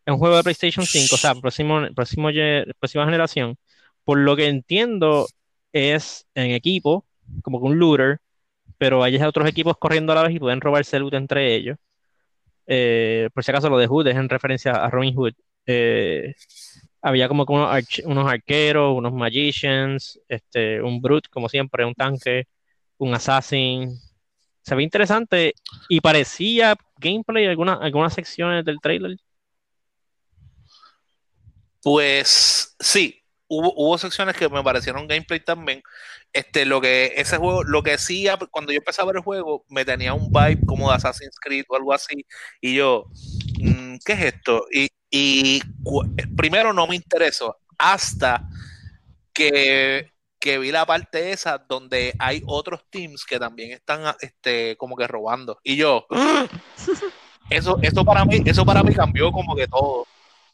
es 0.06 0.12
un 0.12 0.18
juego 0.18 0.36
de 0.36 0.42
PlayStation 0.42 0.86
5, 0.86 1.14
o 1.16 1.18
sea, 1.18 1.34
próximo, 1.34 1.80
próxima 1.94 3.04
generación. 3.04 3.56
Por 4.04 4.18
lo 4.18 4.36
que 4.36 4.48
entiendo, 4.48 5.26
es 5.72 6.26
en 6.34 6.50
equipo, 6.52 7.06
como 7.42 7.60
que 7.60 7.66
un 7.66 7.78
looter, 7.78 8.20
pero 8.78 9.02
hay 9.04 9.16
otros 9.22 9.48
equipos 9.48 9.76
corriendo 9.78 10.12
a 10.12 10.16
la 10.16 10.22
vez 10.24 10.34
y 10.36 10.40
pueden 10.40 10.60
robarse 10.60 10.98
loot 11.00 11.14
entre 11.14 11.54
ellos. 11.54 11.78
Eh, 12.66 13.28
por 13.34 13.44
si 13.44 13.50
acaso, 13.50 13.68
lo 13.70 13.78
de 13.78 13.86
Hood 13.86 14.08
es 14.08 14.16
en 14.16 14.28
referencia 14.28 14.72
a 14.72 14.90
Robin 14.90 15.14
Hood. 15.14 15.34
Eh, 15.66 16.34
había 17.02 17.28
como 17.28 17.46
que 17.46 17.52
unos, 17.52 17.68
arch- 17.70 18.02
unos 18.06 18.28
arqueros, 18.30 18.96
unos 18.96 19.12
magicians, 19.12 20.20
este, 20.28 20.82
un 20.82 21.00
brute, 21.02 21.28
como 21.30 21.48
siempre, 21.48 21.84
un 21.84 21.94
tanque, 21.94 22.46
un 22.98 23.14
assassin. 23.14 23.90
Se 24.62 24.74
ve 24.76 24.82
interesante 24.84 25.54
y 25.88 26.00
parecía 26.00 26.76
gameplay 26.98 27.46
alguna, 27.46 27.74
algunas 27.74 28.14
secciones 28.14 28.64
del 28.64 28.80
trailer. 28.80 29.16
Pues 31.82 32.74
sí, 32.80 33.22
hubo, 33.48 33.72
hubo 33.76 33.98
secciones 33.98 34.36
que 34.36 34.48
me 34.48 34.62
parecieron 34.62 35.06
gameplay 35.08 35.40
también. 35.40 35.82
Este, 36.32 36.64
lo 36.64 36.80
que 36.80 37.12
ese 37.16 37.36
juego, 37.36 37.62
lo 37.64 37.82
que 37.82 37.98
sí, 37.98 38.28
ap- 38.28 38.48
cuando 38.50 38.72
yo 38.72 38.78
empecé 38.78 39.02
a 39.02 39.04
ver 39.04 39.16
el 39.16 39.22
juego, 39.22 39.64
me 39.68 39.84
tenía 39.84 40.14
un 40.14 40.32
vibe 40.32 40.64
como 40.66 40.88
de 40.88 40.96
Assassin's 40.96 41.38
Creed 41.40 41.64
o 41.68 41.76
algo 41.76 41.92
así. 41.92 42.24
Y 42.60 42.74
yo, 42.76 43.06
mm, 43.60 43.96
¿qué 44.04 44.12
es 44.14 44.20
esto? 44.34 44.66
Y, 44.70 44.88
primero 46.36 46.72
no 46.72 46.86
me 46.86 46.96
interesó 46.96 47.58
hasta 47.78 48.48
que, 49.32 50.10
que 50.38 50.58
vi 50.58 50.72
la 50.72 50.86
parte 50.86 51.32
esa 51.32 51.58
donde 51.58 52.14
hay 52.18 52.42
otros 52.46 52.84
teams 52.90 53.24
que 53.24 53.38
también 53.38 53.72
están 53.72 54.06
ah, 54.06 54.16
este, 54.20 54.76
como 54.76 54.96
que 54.96 55.06
robando. 55.06 55.58
Y 55.62 55.76
yo, 55.76 56.06
eso, 57.50 57.78
eso 57.82 58.04
para 58.04 58.24
mí, 58.24 58.42
eso 58.44 58.64
para 58.64 58.82
mí 58.82 58.94
cambió 58.94 59.30
como 59.32 59.54
que 59.54 59.66
todo. 59.68 60.06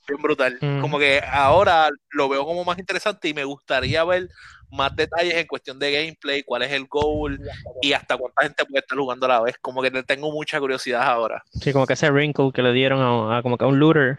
Bien 0.08 0.22
brutal. 0.22 0.58
Mm. 0.60 0.80
Como 0.80 0.98
que 0.98 1.20
ahora 1.30 1.90
lo 2.10 2.28
veo 2.28 2.44
como 2.46 2.64
más 2.64 2.78
interesante 2.78 3.28
y 3.28 3.34
me 3.34 3.44
gustaría 3.44 4.02
ver 4.04 4.28
más 4.70 4.94
detalles 4.96 5.34
en 5.34 5.46
cuestión 5.46 5.78
de 5.78 5.92
gameplay, 5.92 6.42
cuál 6.42 6.62
es 6.62 6.72
el 6.72 6.86
goal 6.86 7.40
y 7.80 7.92
hasta 7.92 8.16
cuánta 8.16 8.42
gente 8.42 8.64
puede 8.64 8.80
estar 8.80 8.98
jugando 8.98 9.26
a 9.26 9.28
la 9.28 9.40
vez. 9.42 9.56
Como 9.60 9.82
que 9.82 9.90
tengo 10.02 10.30
mucha 10.30 10.58
curiosidad 10.60 11.02
ahora. 11.02 11.42
Sí, 11.52 11.72
como 11.72 11.86
que 11.86 11.92
ese 11.94 12.10
wrinkle 12.10 12.50
que 12.52 12.62
le 12.62 12.72
dieron 12.72 13.00
a, 13.00 13.38
a 13.38 13.42
como 13.42 13.56
que 13.56 13.64
a 13.64 13.68
un 13.68 13.78
looter 13.78 14.18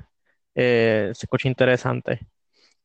eh, 0.55 1.11
se 1.13 1.25
escucha 1.25 1.47
interesante. 1.47 2.19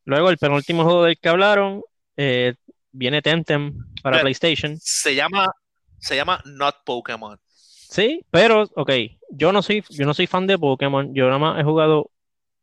Luego, 0.05 0.29
el 0.31 0.39
penúltimo 0.39 0.85
juego 0.85 1.05
del 1.05 1.19
que 1.19 1.29
hablaron 1.31 1.83
eh, 2.17 2.55
viene 2.93 3.23
Temtem 3.23 3.75
para 4.03 4.17
Pero- 4.17 4.23
PlayStation. 4.25 4.77
Se 4.81 5.15
llama, 5.15 5.51
se 5.99 6.17
llama 6.17 6.41
Not 6.45 6.77
Pokémon. 6.85 7.39
Sí, 7.47 8.25
pero, 8.31 8.65
ok, 8.75 8.91
yo 9.31 9.53
no 9.53 9.63
soy, 9.63 9.85
yo 9.89 10.05
no 10.05 10.15
soy 10.15 10.27
fan 10.27 10.47
de 10.47 10.59
Pokémon, 10.59 11.15
yo 11.15 11.27
nada 11.27 11.39
más 11.39 11.61
he 11.61 11.65
jugado 11.65 12.11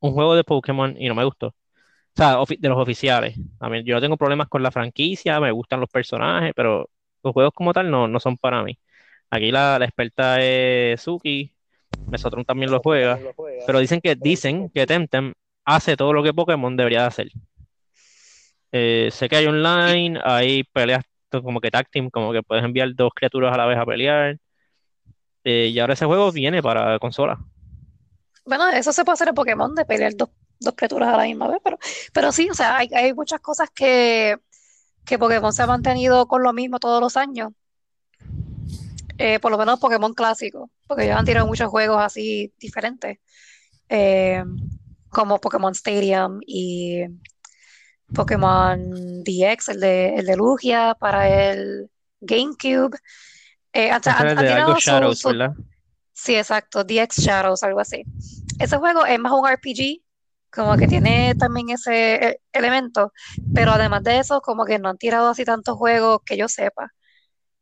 un 0.02 0.14
juego 0.14 0.36
de 0.36 0.44
Pokémon 0.44 0.96
y 1.00 1.08
no 1.08 1.16
me 1.16 1.24
gustó. 1.24 1.48
O 1.48 1.56
sea, 2.16 2.38
de 2.60 2.70
los 2.70 2.78
oficiales. 2.78 3.38
A 3.60 3.70
mí, 3.70 3.84
yo 3.86 3.96
no 3.96 4.02
tengo 4.02 4.18
problemas 4.18 4.50
con 4.50 4.64
la 4.64 4.72
franquicia, 4.72 5.40
me 5.40 5.52
gustan 5.52 5.80
los 5.80 5.90
personajes, 5.90 6.54
pero 6.56 6.90
los 7.24 7.34
juegos 7.34 7.54
como 7.56 7.74
tal 7.74 7.90
no, 7.90 8.08
no 8.08 8.20
son 8.20 8.38
para 8.38 8.64
mí. 8.64 8.78
Aquí 9.30 9.52
la, 9.52 9.80
la 9.80 9.86
experta 9.86 10.42
es 10.42 11.02
Suki, 11.02 11.54
Mesotron 12.08 12.46
también 12.46 12.72
lo 12.72 12.82
juega, 12.82 13.20
pero 13.66 13.80
dicen 13.80 14.02
que, 14.02 14.16
dicen 14.16 14.70
que 14.70 14.86
Temtem 14.86 15.34
hace 15.66 15.96
todo 15.96 16.14
lo 16.14 16.24
que 16.24 16.34
Pokémon 16.34 16.76
debería 16.76 17.02
de 17.02 17.08
hacer. 17.08 17.32
Eh, 18.74 19.10
sé 19.12 19.30
que 19.30 19.36
hay 19.38 19.48
online, 19.48 20.20
hay 20.24 20.64
peleas 20.64 21.04
como 21.30 21.62
que 21.62 21.72
tag 21.72 21.90
team, 21.90 22.10
como 22.10 22.34
que 22.34 22.44
puedes 22.44 22.64
enviar 22.66 22.94
dos 22.96 23.12
criaturas 23.14 23.54
a 23.54 23.58
la 23.58 23.66
vez 23.66 23.78
a 23.78 23.86
pelear. 23.86 24.38
Eh, 25.44 25.72
y 25.74 25.80
ahora 25.80 25.94
ese 25.94 26.06
juego 26.06 26.32
viene 26.32 26.62
para 26.62 27.00
consola. 27.00 27.40
Bueno, 28.46 28.68
eso 28.70 28.92
se 28.94 29.04
puede 29.06 29.14
hacer 29.14 29.30
en 29.30 29.36
Pokémon, 29.36 29.74
de 29.76 29.86
pelear 29.86 30.16
dos, 30.16 30.30
dos 30.60 30.74
criaturas 30.76 31.14
a 31.14 31.18
la 31.18 31.24
misma 31.24 31.48
vez, 31.48 31.60
pero, 31.64 31.78
pero 32.14 32.32
sí, 32.32 32.50
o 32.50 32.54
sea, 32.54 32.78
hay, 32.78 32.90
hay 32.94 33.14
muchas 33.14 33.40
cosas 33.40 33.70
que, 33.74 34.38
que 35.06 35.20
Pokémon 35.20 35.54
se 35.54 35.64
ha 35.64 35.68
mantenido 35.68 36.28
con 36.28 36.44
lo 36.44 36.54
mismo 36.54 36.80
todos 36.80 37.00
los 37.02 37.18
años. 37.18 37.52
Eh, 39.18 39.40
por 39.40 39.52
lo 39.52 39.58
menos 39.58 39.80
Pokémon 39.80 40.14
clásico, 40.14 40.72
porque 40.88 41.04
ellos 41.06 41.16
han 41.18 41.26
tirado 41.26 41.46
muchos 41.46 41.70
juegos 41.70 42.02
así 42.02 42.52
diferentes, 42.58 43.20
eh, 43.88 44.44
como 45.10 45.40
Pokémon 45.40 45.74
Stadium 45.74 46.40
y 46.46 47.04
Pokémon 48.14 49.24
DX, 49.24 49.70
el 49.70 49.80
de, 49.80 50.16
el 50.16 50.26
de 50.26 50.36
Lugia 50.36 50.96
para 51.00 51.52
el 51.52 51.90
GameCube. 52.20 52.98
Eh, 53.74 53.92
han- 53.92 54.02
tirado 54.48 54.76
su-. 55.16 55.30
Sí, 56.24 56.36
exacto, 56.36 56.84
DX 56.84 57.18
Shadows, 57.18 57.64
algo 57.64 57.80
así. 57.80 58.04
Ese 58.60 58.78
juego 58.78 59.06
es 59.06 59.20
más 59.20 59.32
un 59.32 59.48
RPG, 59.48 60.02
como 60.52 60.78
que 60.78 60.88
tiene 60.88 61.34
también 61.36 61.70
ese 61.72 62.16
eh, 62.30 62.40
elemento, 62.54 63.12
pero 63.54 63.72
además 63.72 64.04
de 64.04 64.20
eso, 64.20 64.42
como 64.42 64.66
que 64.66 64.78
no 64.80 64.90
han 64.90 64.98
tirado 64.98 65.30
así 65.30 65.46
tantos 65.46 65.78
juegos 65.78 66.20
que 66.26 66.38
yo 66.38 66.48
sepa. 66.48 66.92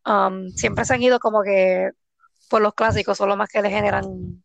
Um, 0.05 0.49
siempre 0.49 0.85
se 0.85 0.93
han 0.93 1.03
ido 1.03 1.19
como 1.19 1.43
que 1.43 1.91
por 2.49 2.61
los 2.61 2.73
clásicos, 2.73 3.17
son 3.17 3.29
los 3.29 3.37
más 3.37 3.49
que 3.49 3.61
le 3.61 3.69
generan, 3.69 4.43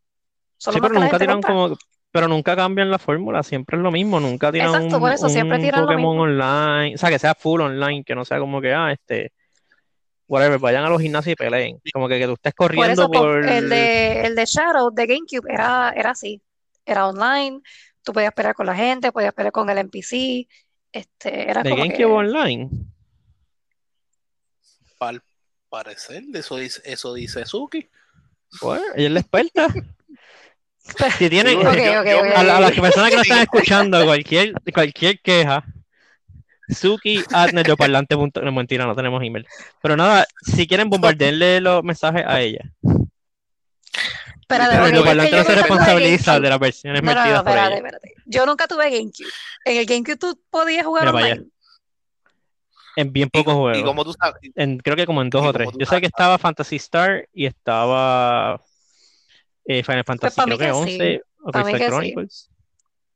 Sí, 0.59 0.81
pero 0.81 0.95
nunca 0.95 1.19
tiran 1.19 1.43
compra. 1.43 1.53
como, 1.53 1.77
pero 2.13 2.29
nunca 2.29 2.57
cambian 2.57 2.91
la 2.91 2.99
fórmula, 2.99 3.43
siempre 3.43 3.77
es 3.77 3.83
lo 3.83 3.91
mismo, 3.91 4.21
nunca 4.21 4.53
tiran 4.53 4.69
Exacto, 4.69 4.97
un, 4.97 5.01
por 5.03 5.13
eso 5.13 5.29
siempre 5.29 5.59
un 5.59 5.65
tiran 5.65 5.81
lo 5.83 5.87
Pokémon 5.87 6.17
mismo. 6.17 6.23
online, 6.23 6.95
o 6.95 6.99
sea, 6.99 7.11
que 7.11 7.19
sea 7.19 7.35
full 7.35 7.61
online, 7.61 8.05
que 8.05 8.15
no 8.15 8.25
sea 8.25 8.39
como 8.39 8.61
que, 8.61 8.73
ah, 8.73 8.93
este, 8.93 9.33
whatever, 10.27 10.59
vayan 10.59 10.85
a 10.85 10.89
los 10.89 11.01
gimnasios 11.01 11.33
y 11.33 11.37
peleen, 11.37 11.79
como 11.93 12.09
que, 12.09 12.19
que 12.19 12.27
tú 12.27 12.33
estés 12.35 12.55
Por 12.55 12.67
corriendo 12.69 13.03
eso 13.03 13.11
por, 13.11 13.45
el 13.47 13.69
de, 13.69 14.21
el 14.23 14.35
de 14.35 14.45
Shadow 14.47 14.91
de 14.93 15.07
GameCube 15.07 15.53
era, 15.53 15.93
era 15.97 16.11
así, 16.11 16.41
era 16.87 17.09
online, 17.09 17.61
tú 18.03 18.13
podías 18.13 18.33
pelear 18.33 18.55
con 18.55 18.67
la 18.67 18.75
gente, 18.75 19.13
podías 19.13 19.33
pelear 19.35 19.53
con 19.53 19.69
el 19.71 19.79
NPC, 19.79 20.49
este, 20.93 21.51
era 21.51 21.63
de 21.63 21.71
como 21.71 21.83
GameCube 21.83 21.97
que... 21.97 22.05
Online. 22.05 22.71
Al 25.01 25.23
parecer, 25.69 26.23
eso 26.33 26.57
dice, 26.57 26.81
eso 26.85 27.13
dice 27.15 27.45
Suki. 27.45 27.89
Bueno, 28.63 28.85
ella 28.95 29.07
es 29.07 29.13
la 29.13 29.21
experta. 29.21 29.69
Si 31.19 31.31
tienen, 31.31 31.59
Sí, 31.59 31.67
Ok, 31.67 31.75
yo- 31.77 32.01
ok, 32.01 32.07
yo- 32.07 32.19
ok. 32.21 32.27
a, 32.37 32.43
la- 32.45 32.57
a 32.59 32.61
las 32.61 32.73
personas 32.73 33.09
que 33.11 33.17
nos 33.17 33.23
están 33.27 33.43
escuchando, 33.43 34.05
cualquier, 34.05 34.53
cualquier 34.73 35.19
queja, 35.21 35.65
Suki 36.69 37.23
at 37.33 37.53
netioparlante 37.53 38.17
punto- 38.17 38.41
No, 38.43 38.53
mentira, 38.53 38.87
no 38.87 38.95
tenemos 38.95 39.23
email. 39.23 39.47
Pero 39.83 39.97
nada, 39.97 40.27
si 40.43 40.67
quieren 40.67 40.89
bombardearle 40.91 41.61
los 41.61 41.83
mensajes 41.85 42.25
a 42.27 42.41
ella. 42.41 42.61
Espérate, 44.41 44.77
Pero 44.77 44.89
yo 44.91 45.15
no 45.39 45.45
se 45.45 45.55
responsabiliza 45.55 46.39
de 46.39 46.49
las 46.51 46.59
versiones 46.59 47.03
No, 47.03 47.11
no, 47.11 47.15
no, 47.15 47.21
metidas 47.23 47.43
por 47.43 47.49
espérate, 47.53 47.69
ella. 47.69 47.77
espérate. 47.89 48.15
Yo 48.27 48.47
nunca 48.47 48.67
tuve 48.67 48.91
GameCube. 48.91 49.29
En 49.65 49.77
el 49.79 49.87
GameCube 49.87 50.17
tú 50.17 50.39
podías 50.51 50.85
jugar 50.85 51.13
Mira 51.13 51.17
online. 51.17 51.47
En 52.97 53.13
bien 53.13 53.29
pocos 53.29 53.55
y 53.55 53.57
juegos. 53.57 53.83
como 53.83 54.05
tú 54.05 54.13
sabes, 54.13 54.37
En, 54.55 54.79
creo 54.79 54.97
que 54.97 55.07
como 55.07 55.21
en 55.23 55.31
dos 55.31 55.45
o 55.45 55.53
tres. 55.53 55.69
Yo 55.79 55.87
sé 55.87 56.01
que 56.01 56.07
estaba 56.07 56.39
Fantasy 56.39 56.77
Star 56.77 57.29
y 57.33 57.47
estaba 57.47 58.61
eh, 59.65 59.83
Final 59.83 60.05
Fantasy, 60.05 60.37
para 60.37 60.47
mí 60.47 60.57
creo 60.59 60.81
que 60.85 60.87
que 60.87 60.93
sí. 60.93 60.95
11 60.95 61.23
o 61.43 61.53
Crystal 61.53 62.03
sí. 62.31 62.49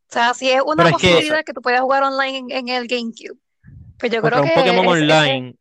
O 0.08 0.12
sea, 0.12 0.32
si 0.34 0.50
es 0.50 0.62
una 0.64 0.84
Pero 0.84 0.96
es 0.96 1.02
que- 1.02 1.08
posibilidad 1.10 1.44
que 1.44 1.52
tú 1.52 1.60
puedas 1.60 1.80
jugar 1.82 2.02
online 2.02 2.38
en, 2.38 2.50
en 2.50 2.68
el 2.68 2.86
GameCube. 2.88 3.38
Pues 3.98 4.10
yo 4.12 4.22
creo 4.22 4.40
un 4.42 4.48
que 4.48 4.54
Pokémon 4.54 4.84
ese- 4.96 5.02
online. 5.12 5.54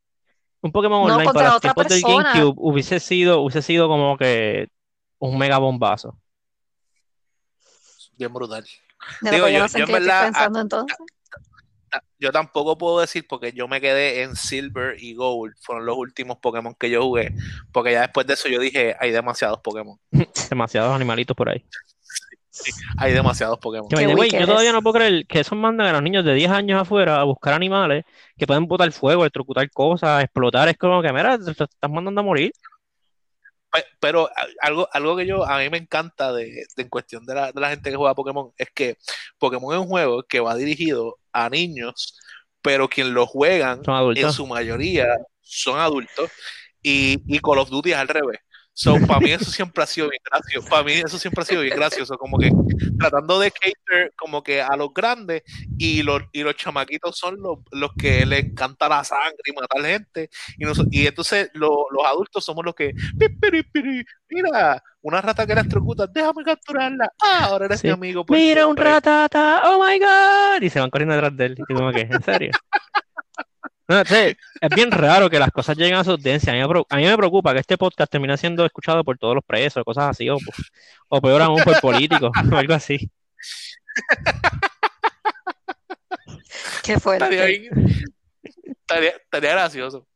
Un 0.61 0.71
Pokémon 0.71 1.07
No, 1.07 1.13
online 1.15 1.33
para 1.33 1.47
los 1.47 1.57
otra 1.57 1.73
tiempos 1.73 1.93
del. 1.93 2.01
GameCube 2.01 2.53
hubiese 2.57 2.99
sido, 2.99 3.41
hubiese 3.41 3.61
sido 3.61 3.87
como 3.87 4.17
que 4.17 4.69
un 5.19 5.37
mega 5.37 5.57
bombazo. 5.57 6.17
bien 8.17 8.33
brutal. 8.33 8.65
Digo, 9.21 9.47
yo 9.47 9.53
yo- 9.53 9.59
no 9.59 9.67
sé 9.69 9.79
yo 9.79 9.85
en 9.85 9.89
en 9.89 9.93
qué 9.93 9.93
estoy 9.93 10.07
verdad, 10.07 10.23
pensando 10.25 10.59
entonces. 10.61 10.97
Yo 12.19 12.31
tampoco 12.31 12.77
puedo 12.77 12.99
decir 12.99 13.25
porque 13.29 13.53
yo 13.53 13.67
me 13.67 13.79
quedé 13.79 14.23
en 14.23 14.35
Silver 14.35 14.95
y 15.01 15.13
Gold. 15.13 15.53
Fueron 15.61 15.85
los 15.85 15.95
últimos 15.97 16.37
Pokémon 16.39 16.73
que 16.75 16.89
yo 16.89 17.01
jugué. 17.03 17.33
Porque 17.71 17.91
ya 17.93 18.01
después 18.01 18.25
de 18.27 18.33
eso 18.33 18.49
yo 18.49 18.59
dije, 18.59 18.95
hay 18.99 19.11
demasiados 19.11 19.59
Pokémon. 19.61 19.97
Demasiados 20.49 20.93
animalitos 20.93 21.35
por 21.37 21.49
ahí. 21.49 21.63
Hay 22.97 23.13
demasiados 23.13 23.59
Pokémon. 23.59 23.87
Que, 23.89 23.95
yo 24.39 24.45
todavía 24.45 24.71
no 24.71 24.81
puedo 24.81 24.95
creer 24.95 25.25
que 25.27 25.39
esos 25.39 25.57
mandan 25.57 25.87
a 25.87 25.93
los 25.93 26.01
niños 26.03 26.25
de 26.25 26.33
10 26.33 26.51
años 26.51 26.81
afuera 26.81 27.19
a 27.19 27.23
buscar 27.23 27.53
animales 27.53 28.05
que 28.37 28.47
pueden 28.47 28.67
botar 28.67 28.91
fuego, 28.91 29.23
electrocutar 29.23 29.69
cosas, 29.71 30.23
explotar. 30.23 30.67
Es 30.69 30.77
como 30.77 31.01
que, 31.01 31.11
mira, 31.13 31.37
te 31.37 31.51
estás 31.51 31.69
mandando 31.89 32.21
a 32.21 32.23
morir. 32.23 32.51
Pe- 33.71 33.85
Pero 33.99 34.29
algo, 34.61 34.87
algo 34.91 35.17
que 35.17 35.25
yo 35.25 35.45
a 35.45 35.59
mí 35.59 35.69
me 35.69 35.77
encanta 35.77 36.31
de, 36.33 36.45
de 36.75 36.83
en 36.83 36.89
cuestión 36.89 37.25
de 37.25 37.35
la, 37.35 37.51
de 37.51 37.61
la 37.61 37.69
gente 37.69 37.89
que 37.89 37.95
juega 37.97 38.15
Pokémon 38.15 38.51
es 38.57 38.69
que 38.73 38.97
Pokémon 39.37 39.73
es 39.73 39.81
un 39.81 39.87
juego 39.87 40.23
que 40.23 40.39
va 40.39 40.55
dirigido 40.55 41.17
a 41.33 41.49
niños, 41.49 42.17
pero 42.61 42.87
quien 42.87 43.13
lo 43.13 43.25
juegan 43.25 43.81
en 44.21 44.33
su 44.33 44.47
mayoría 44.47 45.07
son 45.41 45.79
adultos 45.79 46.31
y, 46.81 47.17
y 47.27 47.39
Call 47.39 47.59
of 47.59 47.69
Duty 47.69 47.91
es 47.91 47.97
al 47.97 48.07
revés. 48.07 48.39
So, 48.79 48.95
para 49.07 49.19
mí 49.19 49.31
eso 49.31 49.49
siempre 49.49 49.83
ha 49.83 49.87
sido 49.87 50.07
bien 50.07 50.21
gracioso. 50.23 50.69
Para 50.69 50.83
mí 50.83 50.91
eso 50.93 51.17
siempre 51.17 51.41
ha 51.41 51.45
sido 51.45 51.61
bien 51.63 51.75
gracioso, 51.75 52.15
como 52.15 52.37
que 52.37 52.51
tratando 52.99 53.39
de 53.39 53.49
cater 53.49 54.13
como 54.15 54.43
que 54.43 54.61
a 54.61 54.75
los 54.75 54.93
grandes 54.93 55.41
y 55.79 56.03
los, 56.03 56.21
y 56.31 56.43
los 56.43 56.55
chamaquitos 56.55 57.17
son 57.17 57.41
los, 57.41 57.57
los 57.71 57.89
que 57.97 58.23
les 58.27 58.45
encanta 58.45 58.87
la 58.87 59.03
sangre 59.03 59.35
y 59.45 59.51
matar 59.53 59.81
gente. 59.83 60.29
Y, 60.59 60.65
nos- 60.65 60.85
y 60.91 61.07
entonces 61.07 61.49
lo- 61.53 61.87
los 61.91 62.05
adultos 62.05 62.45
somos 62.45 62.63
los 62.63 62.75
que, 62.75 62.93
"Pi, 63.17 63.29
piri, 63.41 63.63
piri, 63.63 64.05
mira, 64.29 64.83
una 65.01 65.21
rata 65.21 65.47
que 65.47 65.53
electrocuta, 65.53 66.05
déjame 66.05 66.43
capturarla. 66.43 67.11
Ah, 67.19 67.45
ahora 67.45 67.65
eres 67.65 67.79
Sí. 67.79 67.87
mi 67.87 67.93
amigo. 67.93 68.25
por 68.27 68.37
Mira 68.37 68.67
un 68.67 68.75
siempre". 68.75 68.91
ratata, 68.93 69.61
oh 69.71 69.83
my 69.83 69.97
god. 69.97 70.61
Y 70.61 70.69
se 70.69 70.79
van 70.79 70.91
corriendo 70.91 71.15
detrás 71.15 71.35
de 71.35 71.45
él. 71.47 71.55
Y 71.67 71.73
como 71.73 71.91
que, 71.91 72.01
¿en 72.01 72.21
serio? 72.21 72.51
No, 73.89 74.01
es 74.01 74.35
bien 74.75 74.91
raro 74.91 75.29
que 75.29 75.39
las 75.39 75.49
cosas 75.51 75.77
lleguen 75.77 75.95
a 75.95 76.03
su 76.03 76.11
audiencia. 76.11 76.51
A 76.51 76.55
mí, 76.55 76.73
me, 76.73 76.83
a 76.89 76.95
mí 76.97 77.03
me 77.05 77.17
preocupa 77.17 77.53
que 77.53 77.59
este 77.59 77.77
podcast 77.77 78.11
termine 78.11 78.35
siendo 78.37 78.65
escuchado 78.65 79.03
por 79.03 79.17
todos 79.17 79.35
los 79.35 79.43
presos, 79.45 79.83
cosas 79.85 80.09
así, 80.09 80.29
o, 80.29 80.37
o 81.07 81.21
peor 81.21 81.41
aún 81.41 81.61
por 81.63 81.79
políticos, 81.79 82.31
o 82.51 82.55
algo 82.57 82.73
así. 82.73 83.09
Qué 86.83 86.93
Estaría, 86.93 86.99
fuerte. 86.99 87.45
bien- 87.47 88.03
estaría- 88.65 89.09
estaría 89.11 89.51
gracioso. 89.51 90.07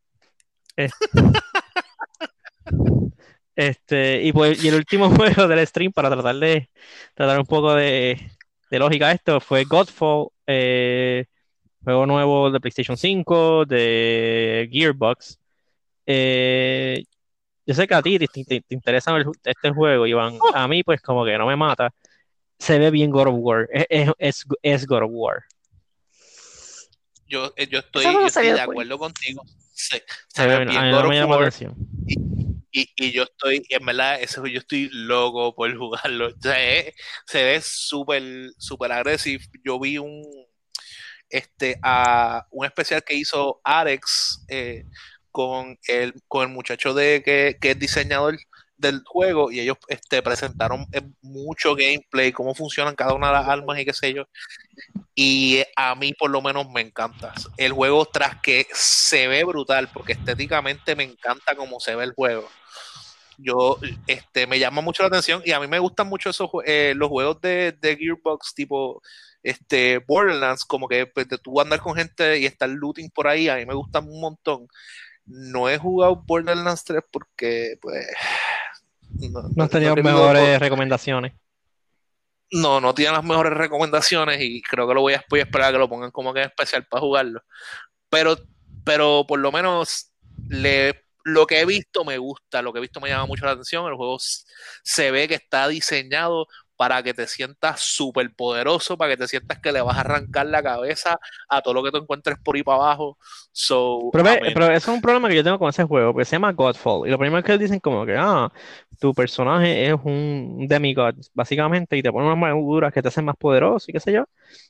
Este, 3.55 4.21
y 4.23 4.31
pues, 4.33 4.63
y 4.63 4.69
el 4.69 4.75
último 4.75 5.09
juego 5.15 5.47
del 5.47 5.65
stream 5.67 5.91
para 5.91 6.09
tratar 6.09 6.35
de 6.35 6.69
tratar 7.15 7.39
un 7.39 7.45
poco 7.45 7.73
de, 7.75 8.31
de 8.69 8.79
lógica 8.79 9.07
a 9.07 9.11
esto 9.11 9.39
fue 9.39 9.65
Godfall, 9.65 10.29
eh, 10.47 11.25
juego 11.83 12.05
nuevo 12.05 12.51
de 12.51 12.59
PlayStation 12.59 12.97
5, 12.97 13.65
de 13.65 14.69
Gearbox. 14.71 15.39
Eh, 16.05 17.03
yo 17.65 17.73
sé 17.75 17.87
que 17.87 17.93
a 17.93 18.01
ti 18.01 18.17
te, 18.19 18.27
te- 18.27 18.43
te 18.61 18.73
interesa 18.75 19.15
el- 19.15 19.25
este 19.43 19.71
juego, 19.71 20.05
Iván. 20.07 20.37
A 20.53 20.67
mí, 20.67 20.83
pues, 20.83 21.01
como 21.01 21.25
que 21.25 21.37
no 21.37 21.45
me 21.47 21.55
mata. 21.55 21.93
Se 22.59 22.77
ve 22.79 22.91
bien 22.91 23.09
God 23.11 23.27
of 23.27 23.35
War. 23.37 23.67
Es, 23.71 24.09
es, 24.19 24.45
es- 24.61 24.85
God 24.87 25.03
of 25.03 25.09
War. 25.11 25.43
Yo, 27.27 27.53
eh, 27.55 27.67
yo 27.67 27.79
estoy, 27.79 28.03
yo 28.03 28.19
de 28.19 28.29
cool. 28.51 28.59
acuerdo 28.59 28.97
contigo. 28.99 29.43
Se, 29.73 30.03
ve 30.45 30.65
bien 30.65 30.91
no 30.91 31.01
God 31.01 31.09
me 31.09 31.15
of 31.15 31.21
llama 31.21 31.35
la 31.35 31.37
War. 31.37 31.47
atención. 31.47 31.75
Y, 32.73 32.87
y 32.95 33.11
yo 33.11 33.23
estoy, 33.23 33.65
en 33.69 33.85
verdad, 33.85 34.21
ese 34.21 34.39
yo 34.49 34.59
estoy 34.59 34.89
loco 34.91 35.53
por 35.55 35.75
jugarlo. 35.75 36.27
O 36.37 36.41
sea, 36.41 36.73
es- 36.79 36.93
se 37.25 37.43
ve 37.43 37.61
súper, 37.61 38.23
súper 38.57 38.91
agresivo. 38.91 39.43
Yo 39.63 39.79
vi 39.79 39.97
un, 39.97 40.21
este, 41.31 41.79
a, 41.81 42.45
un 42.51 42.65
especial 42.65 43.03
que 43.03 43.15
hizo 43.15 43.61
Arex 43.63 44.43
eh, 44.47 44.85
con 45.31 45.77
el, 45.87 46.13
con 46.27 46.43
el 46.43 46.49
muchacho 46.49 46.93
de 46.93 47.23
que, 47.23 47.57
que 47.59 47.71
es 47.71 47.79
diseñador 47.79 48.37
del 48.81 49.03
juego 49.05 49.51
y 49.51 49.59
ellos 49.59 49.77
este, 49.87 50.21
presentaron 50.21 50.87
eh, 50.91 51.01
mucho 51.21 51.75
gameplay, 51.75 52.31
cómo 52.31 52.53
funcionan 52.55 52.95
cada 52.95 53.13
una 53.13 53.27
de 53.27 53.33
las 53.33 53.47
armas 53.47 53.79
y 53.79 53.85
qué 53.85 53.93
sé 53.93 54.13
yo. 54.13 54.25
Y 55.15 55.57
eh, 55.57 55.67
a 55.75 55.95
mí 55.95 56.13
por 56.13 56.31
lo 56.31 56.41
menos 56.41 56.67
me 56.69 56.81
encanta. 56.81 57.33
El 57.57 57.71
juego 57.71 58.05
tras 58.05 58.41
que 58.41 58.67
se 58.73 59.27
ve 59.27 59.43
brutal, 59.43 59.89
porque 59.93 60.13
estéticamente 60.13 60.95
me 60.95 61.03
encanta 61.03 61.55
cómo 61.55 61.79
se 61.79 61.95
ve 61.95 62.03
el 62.05 62.13
juego. 62.13 62.49
Yo, 63.43 63.77
este, 64.07 64.45
me 64.47 64.59
llama 64.59 64.81
mucho 64.81 65.03
la 65.03 65.07
atención 65.07 65.41
y 65.45 65.51
a 65.51 65.59
mí 65.59 65.67
me 65.67 65.79
gustan 65.79 66.07
mucho 66.07 66.29
esos 66.29 66.49
eh, 66.65 66.93
los 66.95 67.09
juegos 67.09 67.41
de, 67.41 67.71
de 67.79 67.97
Gearbox 67.97 68.53
tipo 68.53 69.01
este 69.43 69.97
Borderlands, 69.99 70.63
como 70.65 70.87
que 70.87 71.07
pues, 71.07 71.27
de 71.27 71.37
tú 71.39 71.59
andar 71.59 71.79
con 71.79 71.95
gente 71.95 72.37
y 72.39 72.45
estar 72.45 72.69
looting 72.69 73.09
por 73.09 73.27
ahí, 73.27 73.49
a 73.49 73.55
mí 73.55 73.65
me 73.65 73.73
gustan 73.73 74.07
un 74.07 74.21
montón. 74.21 74.67
No 75.25 75.69
he 75.69 75.77
jugado 75.77 76.15
Borderlands 76.25 76.83
3 76.83 77.01
porque, 77.11 77.77
pues, 77.81 78.05
no, 79.31 79.41
No 79.55 79.63
has 79.63 79.69
tenido 79.69 79.95
querido- 79.95 80.11
mejores 80.13 80.59
recomendaciones. 80.59 81.33
no, 82.51 82.81
no 82.81 82.93
tiene 82.93 83.13
las 83.13 83.23
mejores 83.23 83.53
recomendaciones 83.53 84.41
y 84.41 84.61
creo 84.61 84.87
que 84.87 84.93
lo 84.93 85.01
voy 85.01 85.13
a, 85.13 85.23
voy 85.29 85.39
a 85.39 85.43
esperar 85.43 85.69
a 85.69 85.71
que 85.71 85.77
lo 85.77 85.89
pongan 85.89 86.11
como 86.11 86.33
que 86.33 86.41
en 86.41 86.47
especial 86.49 86.85
para 86.85 87.01
jugarlo. 87.01 87.41
Pero, 88.09 88.37
pero 88.83 89.25
por 89.27 89.39
lo 89.39 89.51
menos 89.51 90.11
le, 90.49 91.05
lo 91.23 91.47
que 91.47 91.59
he 91.59 91.65
visto 91.65 92.03
me 92.03 92.17
gusta, 92.17 92.61
lo 92.61 92.73
que 92.73 92.79
he 92.79 92.81
visto 92.81 92.99
me 92.99 93.09
llama 93.09 93.25
mucho 93.25 93.45
la 93.45 93.51
atención. 93.51 93.87
El 93.87 93.95
juego 93.95 94.17
se 94.83 95.11
ve 95.11 95.27
que 95.27 95.35
está 95.35 95.67
diseñado 95.67 96.47
para 96.81 97.03
que 97.03 97.13
te 97.13 97.27
sientas 97.27 97.79
súper 97.79 98.33
poderoso, 98.33 98.97
para 98.97 99.11
que 99.11 99.17
te 99.17 99.27
sientas 99.27 99.59
que 99.59 99.71
le 99.71 99.83
vas 99.83 99.97
a 99.97 99.99
arrancar 99.99 100.47
la 100.47 100.63
cabeza 100.63 101.19
a 101.47 101.61
todo 101.61 101.75
lo 101.75 101.83
que 101.83 101.91
tú 101.91 101.97
encuentres 101.97 102.37
por 102.43 102.55
ahí 102.55 102.63
para 102.63 102.77
abajo. 102.77 103.19
So, 103.51 104.09
Pero, 104.11 104.23
ve, 104.23 104.39
pero 104.51 104.65
eso 104.65 104.89
es 104.89 104.95
un 104.95 104.99
problema 104.99 105.29
que 105.29 105.35
yo 105.35 105.43
tengo 105.43 105.59
con 105.59 105.69
ese 105.69 105.83
juego, 105.83 106.11
porque 106.11 106.25
se 106.25 106.37
llama 106.37 106.53
Godfall. 106.53 107.07
Y 107.07 107.11
lo 107.11 107.19
primero 107.19 107.43
que 107.43 107.55
dicen 107.59 107.79
como 107.79 108.03
que, 108.03 108.15
ah, 108.17 108.51
tu 108.99 109.13
personaje 109.13 109.89
es 109.89 109.95
un 110.03 110.65
demigod, 110.67 111.13
básicamente, 111.35 111.97
y 111.97 112.01
te 112.01 112.11
ponen 112.11 112.29
unas 112.29 112.37
armaduras 112.37 112.91
que 112.91 113.03
te 113.03 113.09
hacen 113.09 113.25
más 113.25 113.35
poderoso 113.37 113.85
y 113.87 113.93
qué 113.93 113.99
sé 113.99 114.13
yo. 114.13 114.25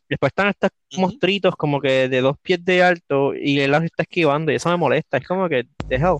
Después 0.09 0.31
están 0.31 0.49
estos 0.49 0.71
Ujú. 0.91 0.99
monstruitos 0.99 1.55
como 1.55 1.79
que 1.79 2.09
de 2.09 2.19
dos 2.19 2.37
pies 2.41 2.59
de 2.65 2.83
alto 2.83 3.33
y 3.33 3.61
él 3.61 3.71
los 3.71 3.85
está 3.85 4.03
esquivando 4.03 4.51
y 4.51 4.55
eso 4.55 4.67
me 4.67 4.75
molesta. 4.75 5.15
Es 5.15 5.25
como 5.25 5.47
que, 5.47 5.63
the 5.87 5.95
hell. 5.95 6.17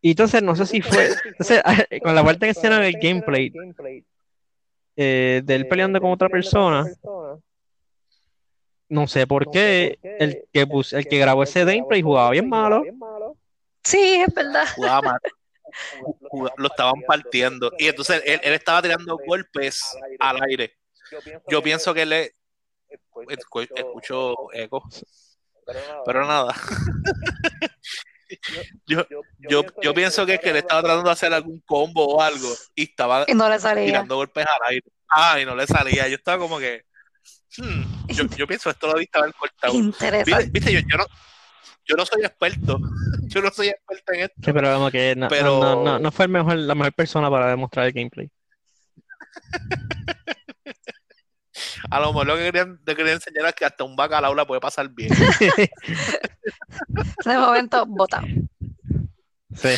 Y 0.00 0.12
entonces 0.12 0.42
no 0.42 0.56
sé 0.56 0.64
si 0.64 0.80
fue, 0.80 1.10
entonces, 1.26 1.62
con 2.02 2.14
la 2.14 2.24
parte 2.24 2.46
que 2.46 2.52
escena 2.52 2.80
del 2.80 2.98
gameplay, 2.98 3.52
eh, 4.96 5.42
de 5.44 5.54
él 5.54 5.68
peleando 5.68 6.00
con 6.00 6.10
otra 6.10 6.28
persona, 6.28 6.84
no 8.88 9.06
sé 9.06 9.26
por 9.26 9.50
qué 9.50 9.98
el 10.18 10.44
que, 10.52 10.66
el 10.92 11.08
que 11.08 11.18
grabó 11.18 11.42
ese 11.42 11.64
gameplay 11.64 12.02
jugaba 12.02 12.30
bien 12.30 12.48
malo. 12.48 12.84
Sí, 13.82 14.24
es 14.26 14.32
verdad. 14.34 14.64
Jugaba 14.74 15.02
mal. 15.02 15.20
Jugaba- 16.30 16.54
lo 16.56 16.68
estaban 16.68 17.02
partiendo. 17.02 17.72
Y 17.78 17.88
entonces 17.88 18.22
él, 18.24 18.40
él 18.42 18.52
estaba 18.54 18.82
tirando 18.82 19.18
golpes 19.18 19.82
al 20.18 20.42
aire. 20.44 20.76
Yo 21.48 21.62
pienso 21.62 21.92
que 21.92 22.06
le 22.06 22.32
escu- 22.88 23.68
escucho 23.74 24.34
eco, 24.52 24.88
pero 26.04 26.26
nada. 26.26 26.54
Yo, 28.86 29.04
yo, 29.48 29.62
yo 29.82 29.94
pienso 29.94 30.26
que 30.26 30.34
es 30.34 30.40
que 30.40 30.52
le 30.52 30.58
estaba 30.60 30.82
tratando 30.82 31.04
de 31.04 31.12
hacer 31.12 31.32
algún 31.32 31.60
combo 31.66 32.06
o 32.16 32.20
algo 32.22 32.48
y 32.74 32.84
estaba 32.84 33.24
Y 33.28 33.34
no 33.34 33.48
le 33.48 33.58
salía. 33.58 33.84
tirando 33.86 34.16
golpes 34.16 34.44
al 34.46 34.68
aire. 34.70 34.86
Ah, 35.08 35.38
y 35.40 35.44
no 35.44 35.54
le 35.54 35.66
salía. 35.66 36.08
Yo 36.08 36.16
estaba 36.16 36.38
como 36.38 36.58
que. 36.58 36.84
hmm, 37.58 37.82
yo, 38.08 38.24
yo 38.36 38.46
pienso 38.48 38.70
esto 38.70 38.88
lo 38.92 38.98
diste 38.98 39.18
haber 39.18 39.34
cortado. 39.34 39.72
Viste, 39.72 39.86
Interesante. 40.06 40.50
viste, 40.52 40.72
yo, 40.72 40.80
yo 40.80 40.96
no, 40.98 41.06
yo 41.86 41.96
no 41.96 42.04
soy 42.06 42.22
experto. 42.22 42.78
Yo 43.28 43.42
no 43.42 43.50
soy 43.50 43.68
experto 43.68 44.12
en 44.12 44.20
esto. 44.20 44.34
Sí, 44.44 44.52
pero 44.52 44.72
como 44.74 44.90
que 44.90 45.14
no, 45.16 45.26
Pero- 45.28 45.60
no, 45.60 45.82
no, 45.84 45.98
no 45.98 46.12
fue 46.12 46.26
el 46.26 46.30
mejor, 46.30 46.56
la 46.56 46.74
mejor 46.76 46.92
persona 46.92 47.28
para 47.28 47.48
demostrar 47.48 47.86
el 47.86 47.92
gameplay. 47.92 48.30
A 51.90 52.00
lo 52.00 52.08
mejor 52.08 52.26
lo 52.26 52.36
que 52.36 52.42
querían, 52.44 52.80
le 52.84 52.96
querían 52.96 53.14
enseñar 53.16 53.46
es 53.46 53.54
que 53.54 53.64
hasta 53.64 53.84
un 53.84 53.96
bacalao 53.96 54.34
la 54.34 54.46
puede 54.46 54.60
pasar 54.60 54.88
bien. 54.88 55.10
En 57.24 57.32
ese 57.32 57.38
momento, 57.38 57.84
votado. 57.86 58.26
Sí, 59.54 59.70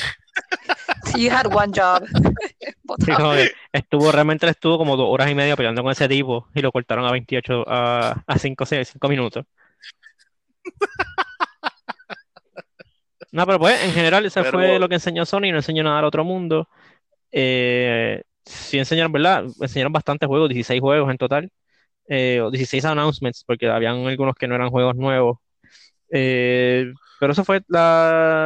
You 1.17 1.31
had 1.31 1.47
one 1.53 1.73
job. 1.75 2.07
sí, 2.99 3.13
que 3.17 3.53
estuvo, 3.73 4.13
realmente 4.13 4.49
estuvo 4.49 4.79
como 4.79 4.97
dos 4.97 5.09
horas 5.11 5.31
y 5.31 5.35
media 5.35 5.57
peleando 5.57 5.83
con 5.83 5.93
ese 5.93 6.09
tipo 6.09 6.49
y 6.55 6.61
lo 6.61 6.71
cortaron 6.73 7.05
a 7.07 7.13
28, 7.13 7.65
a, 7.67 8.23
a 8.27 8.39
5, 8.39 8.67
5 8.67 9.09
minutos. 9.09 9.45
No, 13.31 13.45
pero 13.45 13.59
pues 13.59 13.85
en 13.85 13.93
general 13.93 14.27
Pero- 14.33 14.51
fue 14.51 14.79
lo 14.79 14.89
que 14.89 14.95
enseñó 14.95 15.27
Sony, 15.27 15.51
no 15.53 15.57
enseñó 15.57 15.83
nada 15.83 15.99
al 15.99 16.07
otro 16.07 16.25
mundo. 16.25 16.67
Eh, 17.31 18.23
sí 18.43 18.79
enseñaron, 18.79 19.13
¿verdad? 19.13 19.45
Enseñaron 19.61 19.93
bastantes 19.93 20.27
juegos, 20.27 20.49
16 20.49 20.81
juegos 20.81 21.11
en 21.11 21.19
total, 21.19 21.51
eh, 22.09 22.41
o 22.41 22.51
16 22.51 22.85
announcements, 22.85 23.45
porque 23.45 23.69
habían 23.69 24.07
algunos 24.07 24.35
que 24.35 24.49
no 24.49 24.55
eran 24.55 24.71
juegos 24.71 24.97
nuevos. 24.97 25.39
Eh, 26.11 26.93
pero 27.21 27.33
eso 27.33 27.45
fue 27.45 27.61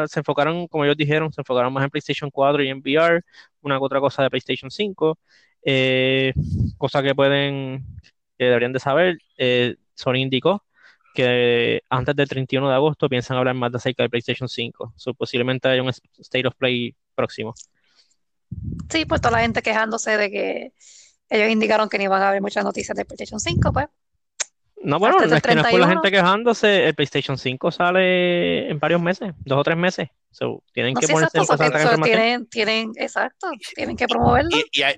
se 0.08 0.20
enfocaron, 0.20 0.66
como 0.68 0.84
ellos 0.84 0.96
dijeron, 0.96 1.32
se 1.32 1.40
enfocaron 1.42 1.72
más 1.72 1.84
en 1.84 1.90
PlayStation 1.90 2.30
4 2.30 2.62
y 2.62 2.68
en 2.68 2.78
VR, 2.78 3.22
una 3.60 3.78
que 3.78 3.84
otra 3.84 4.00
cosa 4.00 4.22
de 4.22 4.30
PlayStation 4.30 4.70
5, 4.70 5.18
eh, 5.64 6.32
cosa 6.78 7.02
que 7.02 7.14
pueden, 7.14 7.84
que 8.38 8.44
deberían 8.46 8.72
de 8.72 8.80
saber, 8.80 9.18
eh, 9.36 9.76
Sony 9.94 10.16
indicó 10.16 10.64
que 11.14 11.82
antes 11.90 12.16
del 12.16 12.28
31 12.28 12.68
de 12.70 12.74
agosto 12.74 13.08
piensan 13.08 13.36
hablar 13.36 13.54
más 13.54 13.70
de 13.70 13.76
acerca 13.76 14.02
de 14.02 14.08
PlayStation 14.08 14.48
5, 14.48 14.94
so, 14.96 15.12
posiblemente 15.12 15.68
haya 15.68 15.82
un 15.82 15.90
State 15.90 16.46
of 16.46 16.54
Play 16.56 16.96
próximo. 17.14 17.54
Sí, 18.88 19.04
pues 19.04 19.20
toda 19.20 19.32
la 19.32 19.42
gente 19.42 19.62
quejándose 19.62 20.16
de 20.16 20.30
que 20.30 20.72
ellos 21.32 21.50
indicaron 21.50 21.88
que 21.88 21.98
no 21.98 22.04
iban 22.04 22.22
a 22.22 22.28
haber 22.28 22.42
muchas 22.42 22.64
noticias 22.64 22.96
de 22.96 23.04
PlayStation 23.04 23.40
5, 23.40 23.72
pues. 23.72 23.86
No, 24.84 24.98
bueno, 24.98 25.16
no 25.18 25.36
es 25.36 25.42
que 25.42 25.54
no 25.54 25.60
es 25.62 25.68
por 25.68 25.78
la 25.80 25.86
31. 25.86 25.88
gente 25.88 26.10
quejándose, 26.10 26.86
el 26.88 26.94
PlayStation 26.94 27.38
5 27.38 27.70
sale 27.70 28.68
en 28.68 28.78
varios 28.78 29.00
meses, 29.00 29.32
dos 29.44 29.60
o 29.60 29.62
tres 29.62 29.76
meses, 29.76 30.08
so, 30.30 30.62
tienen 30.72 30.94
No 30.94 31.00
que 31.00 31.06
sé 31.06 31.12
ponerse 31.12 31.38
exacto, 31.38 31.64
en 31.64 31.72
so, 31.82 31.96
so, 31.96 32.02
tienen, 32.02 32.46
tienen, 32.46 32.92
exacto, 32.96 33.48
tienen 33.74 33.96
que 33.96 34.06
promoverlo. 34.06 34.50
Y, 34.50 34.64
y, 34.72 34.82
hay- 34.82 34.96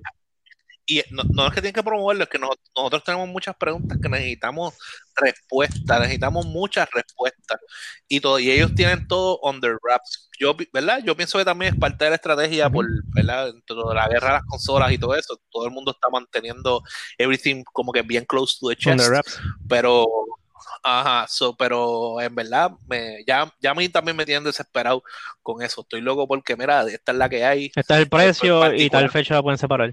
y 0.86 1.02
no, 1.10 1.22
no 1.32 1.46
es 1.46 1.52
que 1.54 1.60
tienen 1.60 1.74
que 1.74 1.82
promoverlo, 1.82 2.24
es 2.24 2.28
que 2.28 2.38
nos- 2.38 2.56
nosotros 2.76 3.04
tenemos 3.04 3.28
muchas 3.28 3.56
preguntas 3.56 3.98
que 4.00 4.08
necesitamos 4.08 4.74
respuestas, 5.16 6.00
necesitamos 6.00 6.46
muchas 6.46 6.88
respuestas. 6.90 7.60
Y, 8.08 8.20
todo, 8.20 8.38
y 8.38 8.50
ellos 8.50 8.74
tienen 8.74 9.06
todo 9.08 9.38
under 9.42 9.76
wraps. 9.82 10.28
Yo, 10.38 10.54
¿verdad? 10.72 11.00
Yo 11.04 11.16
pienso 11.16 11.38
que 11.38 11.44
también 11.44 11.74
es 11.74 11.80
parte 11.80 12.04
de 12.04 12.10
la 12.10 12.16
estrategia 12.16 12.68
por, 12.68 12.86
¿verdad? 13.14 13.52
Dentro 13.52 13.88
de 13.88 13.94
la 13.94 14.08
guerra 14.08 14.26
de 14.28 14.32
las 14.34 14.44
consolas 14.44 14.92
y 14.92 14.98
todo 14.98 15.14
eso. 15.14 15.40
Todo 15.50 15.66
el 15.66 15.70
mundo 15.72 15.92
está 15.92 16.08
manteniendo 16.10 16.82
everything 17.18 17.62
como 17.72 17.92
que 17.92 18.02
bien 18.02 18.24
close 18.24 18.56
to 18.60 18.68
the 18.68 18.76
chest. 18.76 19.00
Under 19.00 19.10
wraps. 19.10 19.38
Pero, 19.68 20.06
ajá, 20.82 21.26
so, 21.28 21.56
pero 21.56 22.20
en 22.20 22.34
verdad, 22.34 22.72
me, 22.86 23.24
ya, 23.26 23.50
ya 23.60 23.70
a 23.70 23.74
mí 23.74 23.88
también 23.88 24.16
me 24.16 24.26
tienen 24.26 24.44
desesperado 24.44 25.02
con 25.42 25.62
eso. 25.62 25.82
Estoy 25.82 26.00
loco 26.00 26.26
porque, 26.26 26.56
mira, 26.56 26.82
esta 26.88 27.12
es 27.12 27.18
la 27.18 27.28
que 27.28 27.44
hay. 27.44 27.66
Este 27.74 27.80
es 27.94 28.00
el 28.00 28.08
precio 28.08 28.74
y 28.74 28.90
tal 28.90 29.10
fecha 29.10 29.34
la 29.34 29.42
pueden 29.42 29.58
separar. 29.58 29.92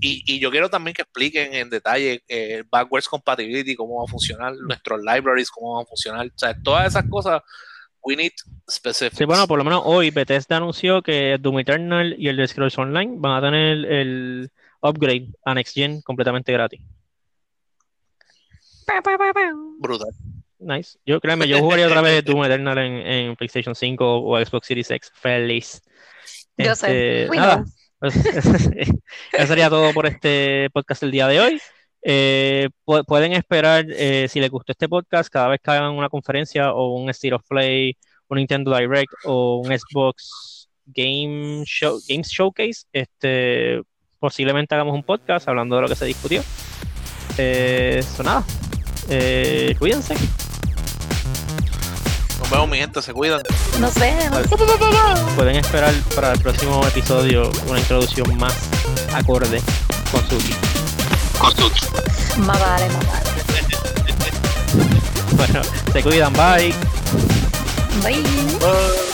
Y, 0.00 0.22
y 0.26 0.38
yo 0.38 0.50
quiero 0.50 0.68
también 0.68 0.94
que 0.94 1.02
expliquen 1.02 1.54
en 1.54 1.70
detalle 1.70 2.22
eh, 2.28 2.64
backwards 2.70 3.08
compatibility, 3.08 3.74
cómo 3.74 3.98
va 3.98 4.04
a 4.04 4.10
funcionar, 4.10 4.54
nuestros 4.54 5.00
libraries, 5.00 5.50
cómo 5.50 5.74
van 5.74 5.84
a 5.84 5.86
funcionar. 5.86 6.26
O 6.26 6.38
sea, 6.38 6.54
todas 6.62 6.86
esas 6.86 7.04
cosas, 7.08 7.42
we 8.02 8.16
need 8.16 8.32
specifics. 8.70 9.18
Sí, 9.18 9.24
bueno, 9.24 9.46
por 9.46 9.58
lo 9.58 9.64
menos 9.64 9.82
hoy 9.84 10.10
Bethesda 10.10 10.56
anunció 10.56 11.02
que 11.02 11.38
Doom 11.40 11.60
Eternal 11.60 12.14
y 12.18 12.28
el 12.28 12.36
de 12.36 12.48
Scrolls 12.48 12.78
Online 12.78 13.14
van 13.18 13.32
a 13.32 13.40
tener 13.40 13.84
el 13.84 14.50
upgrade 14.80 15.28
a 15.44 15.54
Next 15.54 15.74
Gen 15.74 16.02
completamente 16.02 16.52
gratis. 16.52 16.80
Brutal. 19.78 20.10
Nice. 20.58 20.98
Yo 21.04 21.20
créeme, 21.20 21.48
yo 21.48 21.58
jugaría 21.58 21.86
otra 21.86 22.02
vez 22.02 22.24
Doom 22.24 22.44
Eternal 22.44 22.78
en, 22.78 22.92
en 23.06 23.36
PlayStation 23.36 23.74
5 23.74 24.22
o 24.22 24.44
Xbox 24.44 24.66
Series 24.66 24.90
X. 24.90 25.10
Feliz. 25.14 25.82
Yo 26.56 26.74
sé. 26.74 27.22
Este, 27.24 27.30
We 27.30 27.36
nada, 27.36 27.64
eso 29.32 29.46
sería 29.46 29.68
todo 29.70 29.92
por 29.92 30.06
este 30.06 30.68
podcast 30.72 31.02
del 31.02 31.10
día 31.12 31.26
de 31.28 31.40
hoy. 31.40 31.60
Eh, 32.04 32.68
pu- 32.84 33.04
pueden 33.06 33.32
esperar, 33.32 33.86
eh, 33.90 34.26
si 34.28 34.40
les 34.40 34.50
gustó 34.50 34.72
este 34.72 34.88
podcast, 34.88 35.30
cada 35.30 35.48
vez 35.48 35.60
que 35.62 35.70
hagan 35.70 35.92
una 35.92 36.08
conferencia 36.08 36.72
o 36.72 36.96
un 36.96 37.08
State 37.10 37.34
of 37.34 37.42
Play, 37.48 37.96
un 38.28 38.38
Nintendo 38.38 38.76
Direct 38.76 39.12
o 39.24 39.58
un 39.64 39.66
Xbox 39.78 40.68
Game 40.86 41.62
Show, 41.64 42.00
Games 42.08 42.28
Showcase, 42.28 42.86
este, 42.92 43.80
posiblemente 44.18 44.74
hagamos 44.74 44.94
un 44.94 45.04
podcast 45.04 45.46
hablando 45.48 45.76
de 45.76 45.82
lo 45.82 45.88
que 45.88 45.94
se 45.94 46.06
discutió. 46.06 46.42
Eh, 47.38 47.96
Eso 48.00 48.22
nada. 48.24 48.44
Eh, 49.08 49.74
cuídense. 49.78 50.14
Nos 52.42 52.50
vemos, 52.50 52.68
mi 52.68 52.78
gente, 52.78 53.00
se 53.00 53.12
cuidan. 53.12 53.40
Nos 53.78 53.94
vemos. 53.94 54.40
Pueden 55.36 55.56
esperar 55.56 55.94
para 56.12 56.32
el 56.32 56.40
próximo 56.40 56.84
episodio 56.88 57.52
una 57.68 57.78
introducción 57.78 58.36
más 58.36 58.52
acorde 59.14 59.62
con 60.10 60.20
Suki. 60.28 60.54
Más 62.38 62.60
vale, 62.60 62.88
más 62.88 63.06
vale. 63.06 63.30
Bueno, 65.36 65.60
se 65.92 66.02
cuidan, 66.02 66.32
bye. 66.32 66.74
Bye. 68.02 68.22
Bye. 68.22 69.11